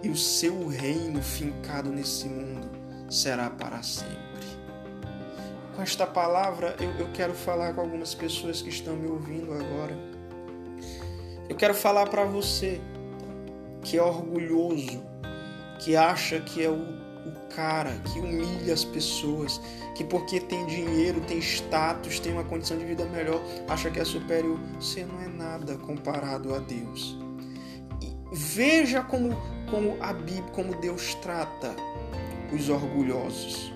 e 0.00 0.08
o 0.10 0.16
seu 0.16 0.68
reino 0.68 1.20
fincado 1.20 1.90
nesse 1.90 2.28
mundo 2.28 2.70
será 3.10 3.50
para 3.50 3.82
sempre. 3.82 4.53
Com 5.74 5.82
esta 5.82 6.06
palavra, 6.06 6.76
eu, 6.78 6.90
eu 7.00 7.12
quero 7.12 7.34
falar 7.34 7.74
com 7.74 7.80
algumas 7.80 8.14
pessoas 8.14 8.62
que 8.62 8.68
estão 8.68 8.94
me 8.94 9.08
ouvindo 9.08 9.52
agora. 9.52 9.96
Eu 11.48 11.56
quero 11.56 11.74
falar 11.74 12.08
para 12.08 12.24
você 12.24 12.80
que 13.82 13.98
é 13.98 14.02
orgulhoso, 14.02 15.02
que 15.80 15.96
acha 15.96 16.38
que 16.40 16.62
é 16.62 16.70
o, 16.70 16.74
o 16.74 17.54
cara, 17.54 17.90
que 18.12 18.20
humilha 18.20 18.72
as 18.72 18.84
pessoas, 18.84 19.60
que 19.96 20.04
porque 20.04 20.38
tem 20.38 20.64
dinheiro, 20.66 21.20
tem 21.22 21.38
status, 21.38 22.20
tem 22.20 22.32
uma 22.32 22.44
condição 22.44 22.78
de 22.78 22.84
vida 22.84 23.04
melhor, 23.06 23.42
acha 23.68 23.90
que 23.90 23.98
é 23.98 24.04
superior. 24.04 24.58
Você 24.80 25.04
não 25.04 25.20
é 25.20 25.26
nada 25.26 25.76
comparado 25.76 26.54
a 26.54 26.60
Deus. 26.60 27.18
E 28.00 28.14
veja 28.32 29.02
como, 29.02 29.36
como 29.68 29.96
a 30.00 30.12
Bíblia, 30.12 30.52
como 30.52 30.80
Deus 30.80 31.16
trata 31.16 31.74
os 32.52 32.68
orgulhosos. 32.68 33.73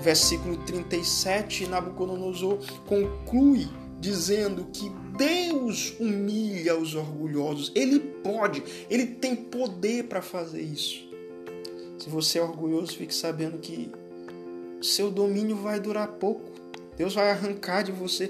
Versículo 0.00 0.56
37, 0.64 1.66
Nabucodonosor 1.66 2.58
conclui 2.86 3.68
dizendo 4.00 4.66
que 4.72 4.90
Deus 5.16 5.94
humilha 6.00 6.76
os 6.76 6.96
orgulhosos. 6.96 7.70
Ele 7.74 8.00
pode, 8.00 8.64
ele 8.90 9.06
tem 9.06 9.36
poder 9.36 10.04
para 10.04 10.20
fazer 10.20 10.60
isso. 10.60 11.08
Se 11.98 12.10
você 12.10 12.40
é 12.40 12.42
orgulhoso, 12.42 12.96
fique 12.96 13.14
sabendo 13.14 13.58
que 13.58 13.92
seu 14.82 15.08
domínio 15.08 15.54
vai 15.56 15.78
durar 15.78 16.08
pouco. 16.08 16.50
Deus 16.96 17.14
vai 17.14 17.30
arrancar 17.30 17.82
de 17.82 17.92
você. 17.92 18.28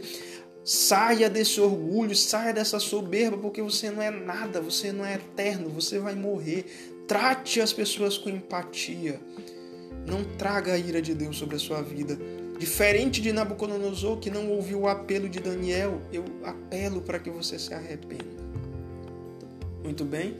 Saia 0.62 1.30
desse 1.30 1.58
orgulho, 1.58 2.14
saia 2.14 2.52
dessa 2.52 2.78
soberba, 2.78 3.38
porque 3.38 3.62
você 3.62 3.90
não 3.90 4.02
é 4.02 4.10
nada, 4.10 4.60
você 4.60 4.92
não 4.92 5.04
é 5.04 5.14
eterno, 5.14 5.70
você 5.70 5.98
vai 5.98 6.14
morrer. 6.14 6.66
Trate 7.08 7.62
as 7.62 7.72
pessoas 7.72 8.18
com 8.18 8.28
empatia. 8.28 9.18
Não 10.06 10.24
traga 10.24 10.72
a 10.72 10.78
ira 10.78 11.00
de 11.00 11.14
Deus 11.14 11.36
sobre 11.36 11.56
a 11.56 11.58
sua 11.58 11.82
vida. 11.82 12.18
Diferente 12.58 13.20
de 13.20 13.32
Nabucodonosor, 13.32 14.18
que 14.18 14.30
não 14.30 14.48
ouviu 14.50 14.82
o 14.82 14.88
apelo 14.88 15.28
de 15.28 15.40
Daniel, 15.40 16.00
eu 16.12 16.24
apelo 16.44 17.00
para 17.00 17.18
que 17.18 17.30
você 17.30 17.58
se 17.58 17.74
arrependa. 17.74 18.42
Muito 19.82 20.04
bem? 20.04 20.36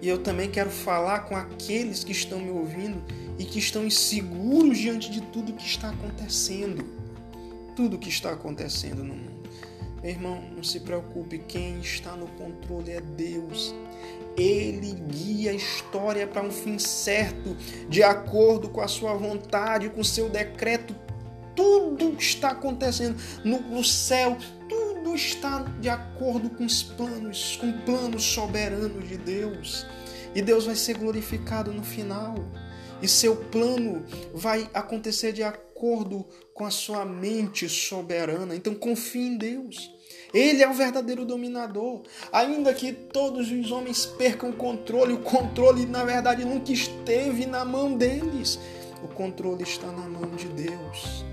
E 0.00 0.08
eu 0.08 0.18
também 0.18 0.50
quero 0.50 0.70
falar 0.70 1.20
com 1.20 1.36
aqueles 1.36 2.02
que 2.02 2.12
estão 2.12 2.40
me 2.40 2.50
ouvindo 2.50 3.02
e 3.38 3.44
que 3.44 3.58
estão 3.58 3.84
inseguros 3.84 4.78
diante 4.78 5.10
de 5.10 5.20
tudo 5.20 5.52
que 5.52 5.66
está 5.66 5.90
acontecendo. 5.90 6.84
Tudo 7.76 7.98
que 7.98 8.08
está 8.08 8.32
acontecendo 8.32 9.04
no 9.04 9.14
mundo. 9.14 9.41
Meu 10.02 10.10
irmão, 10.10 10.42
não 10.56 10.64
se 10.64 10.80
preocupe, 10.80 11.38
quem 11.38 11.78
está 11.78 12.16
no 12.16 12.26
controle 12.26 12.90
é 12.90 13.00
Deus. 13.00 13.72
Ele 14.36 14.94
guia 15.08 15.52
a 15.52 15.54
história 15.54 16.26
para 16.26 16.42
um 16.42 16.50
fim 16.50 16.76
certo, 16.78 17.56
de 17.88 18.02
acordo 18.02 18.68
com 18.68 18.80
a 18.80 18.88
sua 18.88 19.14
vontade, 19.14 19.88
com 19.90 20.00
o 20.00 20.04
seu 20.04 20.28
decreto. 20.28 20.92
Tudo 21.54 22.16
está 22.18 22.50
acontecendo 22.50 23.16
no, 23.44 23.60
no 23.60 23.84
céu, 23.84 24.36
tudo 24.68 25.14
está 25.14 25.60
de 25.80 25.88
acordo 25.88 26.50
com 26.50 26.64
os 26.64 26.82
planos, 26.82 27.56
com 27.60 27.68
o 27.68 27.78
plano 27.82 28.18
soberano 28.18 29.00
de 29.02 29.16
Deus. 29.16 29.86
E 30.34 30.42
Deus 30.42 30.64
vai 30.64 30.74
ser 30.74 30.96
glorificado 30.96 31.72
no 31.72 31.84
final. 31.84 32.34
E 33.00 33.06
seu 33.08 33.36
plano 33.36 34.04
vai 34.32 34.68
acontecer 34.72 35.32
de 35.32 35.42
acordo 35.42 36.24
com 36.54 36.64
a 36.64 36.70
sua 36.70 37.04
mente 37.04 37.68
soberana. 37.68 38.54
Então 38.54 38.74
confie 38.74 39.26
em 39.26 39.36
Deus. 39.36 39.90
Ele 40.32 40.62
é 40.62 40.68
o 40.68 40.72
verdadeiro 40.72 41.24
dominador. 41.24 42.02
Ainda 42.32 42.72
que 42.72 42.92
todos 42.92 43.50
os 43.50 43.70
homens 43.70 44.06
percam 44.06 44.50
o 44.50 44.54
controle, 44.54 45.12
o 45.12 45.20
controle 45.20 45.84
na 45.86 46.04
verdade 46.04 46.44
nunca 46.44 46.72
esteve 46.72 47.46
na 47.46 47.64
mão 47.64 47.96
deles. 47.96 48.58
O 49.02 49.08
controle 49.08 49.62
está 49.62 49.88
na 49.88 50.08
mão 50.08 50.30
de 50.30 50.48
Deus. 50.48 51.24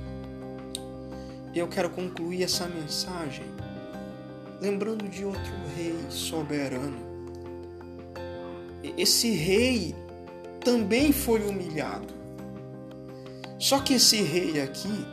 E 1.53 1.59
eu 1.59 1.67
quero 1.67 1.89
concluir 1.89 2.43
essa 2.43 2.67
mensagem 2.67 3.45
lembrando 4.61 5.07
de 5.07 5.23
outro 5.23 5.53
rei 5.75 5.95
soberano. 6.09 7.07
Esse 8.97 9.31
rei 9.31 9.95
também 10.63 11.11
foi 11.11 11.41
humilhado. 11.47 12.18
Só 13.59 13.79
que 13.79 13.95
esse 13.95 14.21
rei 14.21 14.61
aqui 14.61 15.05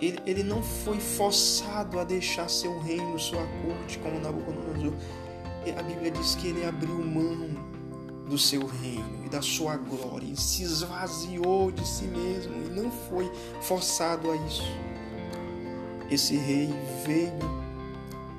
ele, 0.00 0.18
ele 0.24 0.42
não 0.42 0.62
foi 0.62 0.98
forçado 0.98 1.98
a 1.98 2.04
deixar 2.04 2.48
seu 2.48 2.78
reino, 2.80 3.18
sua 3.18 3.46
corte, 3.62 3.98
como 3.98 4.18
Nabucodonosor. 4.18 4.94
A 5.76 5.82
Bíblia 5.82 6.10
diz 6.10 6.34
que 6.36 6.48
ele 6.48 6.64
abriu 6.64 7.04
mão 7.04 7.50
do 8.26 8.38
seu 8.38 8.64
reino 8.64 9.26
e 9.26 9.28
da 9.28 9.42
sua 9.42 9.76
glória, 9.76 10.26
e 10.26 10.36
se 10.36 10.62
esvaziou 10.62 11.70
de 11.70 11.86
si 11.86 12.04
mesmo 12.04 12.54
e 12.54 12.70
não 12.70 12.90
foi 12.90 13.30
forçado 13.60 14.30
a 14.30 14.36
isso. 14.36 14.64
Esse 16.10 16.36
rei 16.36 16.70
veio 17.04 17.32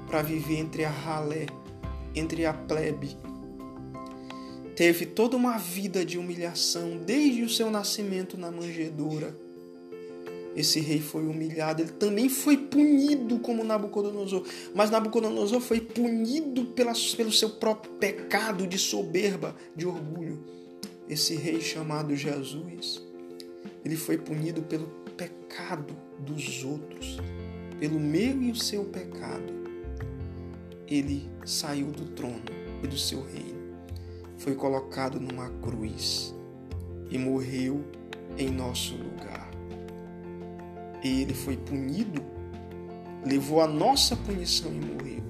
para 0.08 0.22
viver 0.22 0.58
entre 0.58 0.84
a 0.84 0.90
ralé, 0.90 1.46
entre 2.16 2.46
a 2.46 2.54
plebe. 2.54 3.16
Teve 4.82 5.06
toda 5.06 5.38
uma 5.38 5.60
vida 5.60 6.04
de 6.04 6.18
humilhação 6.18 6.98
desde 6.98 7.44
o 7.44 7.50
seu 7.50 7.70
nascimento 7.70 8.36
na 8.36 8.50
manjedoura 8.50 9.38
esse 10.56 10.80
rei 10.80 11.00
foi 11.00 11.26
humilhado, 11.26 11.82
ele 11.82 11.92
também 11.92 12.28
foi 12.28 12.58
punido 12.58 13.40
como 13.40 13.64
Nabucodonosor. 13.64 14.44
Mas 14.76 14.90
Nabucodonosor 14.90 15.62
foi 15.62 15.80
punido 15.80 16.66
pela, 16.66 16.94
pelo 17.16 17.32
seu 17.32 17.52
próprio 17.52 17.94
pecado 17.94 18.68
de 18.68 18.78
soberba, 18.78 19.56
de 19.76 19.88
orgulho. 19.88 20.44
Esse 21.08 21.36
rei 21.36 21.62
chamado 21.62 22.16
Jesus, 22.16 23.02
ele 23.86 23.96
foi 23.96 24.18
punido 24.18 24.62
pelo 24.64 24.88
pecado 25.16 25.96
dos 26.20 26.64
outros, 26.64 27.18
pelo 27.80 28.00
meu 28.00 28.42
e 28.42 28.52
o 28.52 28.56
seu 28.56 28.84
pecado, 28.86 29.54
ele 30.88 31.30
saiu 31.46 31.88
do 31.88 32.06
trono 32.14 32.44
e 32.84 32.88
do 32.88 32.98
seu 32.98 33.22
reino, 33.24 33.61
foi 34.42 34.56
colocado 34.56 35.20
numa 35.20 35.50
cruz 35.62 36.36
e 37.12 37.18
morreu 37.18 37.86
em 38.40 38.50
nosso 38.50 38.96
lugar. 38.96 39.52
Ele 41.04 41.34
foi 41.34 41.56
punido, 41.58 42.24
levou 43.24 43.62
a 43.62 43.68
nossa 43.68 44.16
punição 44.16 44.72
e 44.74 44.80
morreu. 44.80 45.24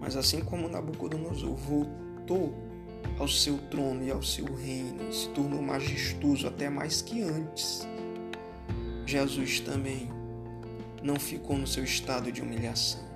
Mas 0.00 0.16
assim 0.16 0.40
como 0.40 0.68
Nabucodonosor 0.68 1.54
voltou 1.54 2.52
ao 3.18 3.28
seu 3.28 3.56
trono 3.70 4.02
e 4.02 4.10
ao 4.10 4.22
seu 4.22 4.46
reino, 4.46 5.12
se 5.12 5.28
tornou 5.28 5.62
majestoso 5.62 6.48
até 6.48 6.68
mais 6.68 7.00
que 7.00 7.22
antes, 7.22 7.86
Jesus 9.06 9.60
também 9.60 10.10
não 11.04 11.20
ficou 11.20 11.56
no 11.56 11.68
seu 11.68 11.84
estado 11.84 12.32
de 12.32 12.42
humilhação. 12.42 13.08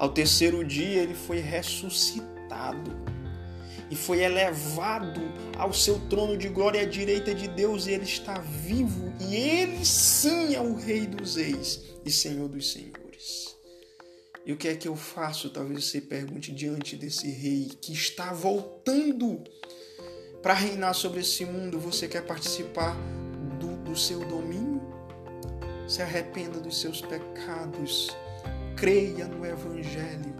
Ao 0.00 0.08
terceiro 0.08 0.64
dia 0.64 1.02
ele 1.02 1.14
foi 1.14 1.38
ressuscitado 1.38 2.90
e 3.92 3.94
foi 3.94 4.22
elevado 4.22 5.20
ao 5.58 5.70
seu 5.70 5.98
trono 6.08 6.34
de 6.34 6.48
glória 6.48 6.80
à 6.80 6.86
direita 6.86 7.34
de 7.34 7.46
Deus, 7.46 7.86
e 7.86 7.90
ele 7.90 8.04
está 8.04 8.38
vivo, 8.38 9.12
e 9.20 9.36
ele 9.36 9.84
sim 9.84 10.54
é 10.54 10.60
o 10.62 10.74
Rei 10.74 11.06
dos 11.06 11.36
Reis 11.36 11.82
e 12.02 12.10
Senhor 12.10 12.48
dos 12.48 12.72
Senhores. 12.72 13.54
E 14.46 14.52
o 14.54 14.56
que 14.56 14.66
é 14.68 14.74
que 14.74 14.88
eu 14.88 14.96
faço? 14.96 15.50
Talvez 15.50 15.84
você 15.84 16.00
pergunte 16.00 16.50
diante 16.52 16.96
desse 16.96 17.30
rei 17.30 17.70
que 17.82 17.92
está 17.92 18.32
voltando 18.32 19.44
para 20.42 20.54
reinar 20.54 20.94
sobre 20.94 21.20
esse 21.20 21.44
mundo. 21.44 21.78
Você 21.78 22.08
quer 22.08 22.22
participar 22.22 22.96
do, 23.60 23.76
do 23.84 23.94
seu 23.94 24.20
domínio? 24.20 24.80
Se 25.86 26.00
arrependa 26.00 26.58
dos 26.58 26.80
seus 26.80 27.02
pecados, 27.02 28.08
creia 28.74 29.26
no 29.26 29.44
Evangelho 29.44 30.34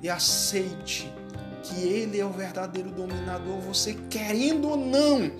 e 0.00 0.08
aceite 0.08 1.12
que 1.64 1.80
Ele 1.80 2.20
é 2.20 2.24
o 2.24 2.30
verdadeiro 2.30 2.90
dominador. 2.90 3.58
Você 3.60 3.94
querendo 4.10 4.68
ou 4.68 4.76
não, 4.76 5.30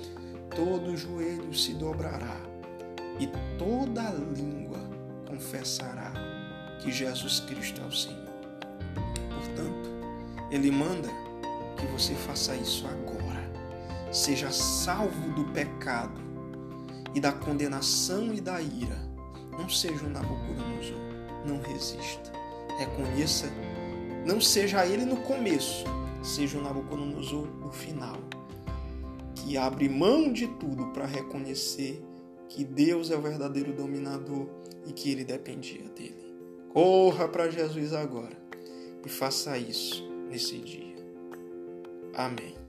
todo 0.55 0.97
joelho 0.97 1.53
se 1.55 1.75
dobrará 1.75 2.37
e 3.21 3.29
toda 3.59 4.03
língua 4.35 4.79
confessará 5.29 6.13
que 6.81 6.91
Jesus 6.91 7.41
Cristo 7.41 7.81
é 7.83 7.85
o 7.85 7.93
Senhor. 7.93 8.25
Portanto, 9.31 9.91
Ele 10.51 10.71
manda 10.71 11.09
que 11.77 11.87
você 11.87 12.15
faça 12.15 12.57
isso 12.57 12.87
agora. 12.87 13.45
Seja 14.11 14.51
salvo 14.51 15.33
do 15.35 15.45
pecado 15.53 16.21
e 17.15 17.21
da 17.21 17.33
condenação 17.33 18.33
e 18.33 18.41
da 18.41 18.61
ira. 18.61 18.97
Não 19.53 19.69
seja 19.69 20.05
um 20.05 20.11
Nabucodonosor. 20.11 20.99
Não 21.45 21.61
resista. 21.61 22.33
Reconheça. 22.79 23.47
Não 24.25 24.41
seja 24.41 24.87
ele 24.87 25.05
no 25.05 25.19
começo, 25.19 25.85
seja 26.25 26.59
um 26.59 26.63
Nabucodonosor 26.63 27.47
no 27.61 27.71
final. 27.71 28.17
Que 29.35 29.57
abre 29.57 29.89
mão 29.89 30.33
de 30.33 30.47
tudo 30.47 30.87
para 30.87 31.07
reconhecer 31.07 32.03
que 32.49 32.65
Deus 32.65 33.11
é 33.11 33.17
o 33.17 33.21
verdadeiro 33.21 33.73
dominador 33.73 34.49
e 34.87 34.93
que 34.93 35.11
ele 35.11 35.25
dependia 35.25 35.89
dele. 35.91 36.35
Corra 36.73 37.29
para 37.29 37.51
Jesus 37.51 37.93
agora 37.93 38.37
e 39.05 39.09
faça 39.09 39.59
isso 39.59 40.09
nesse 40.29 40.59
dia. 40.59 40.95
Amém. 42.15 42.64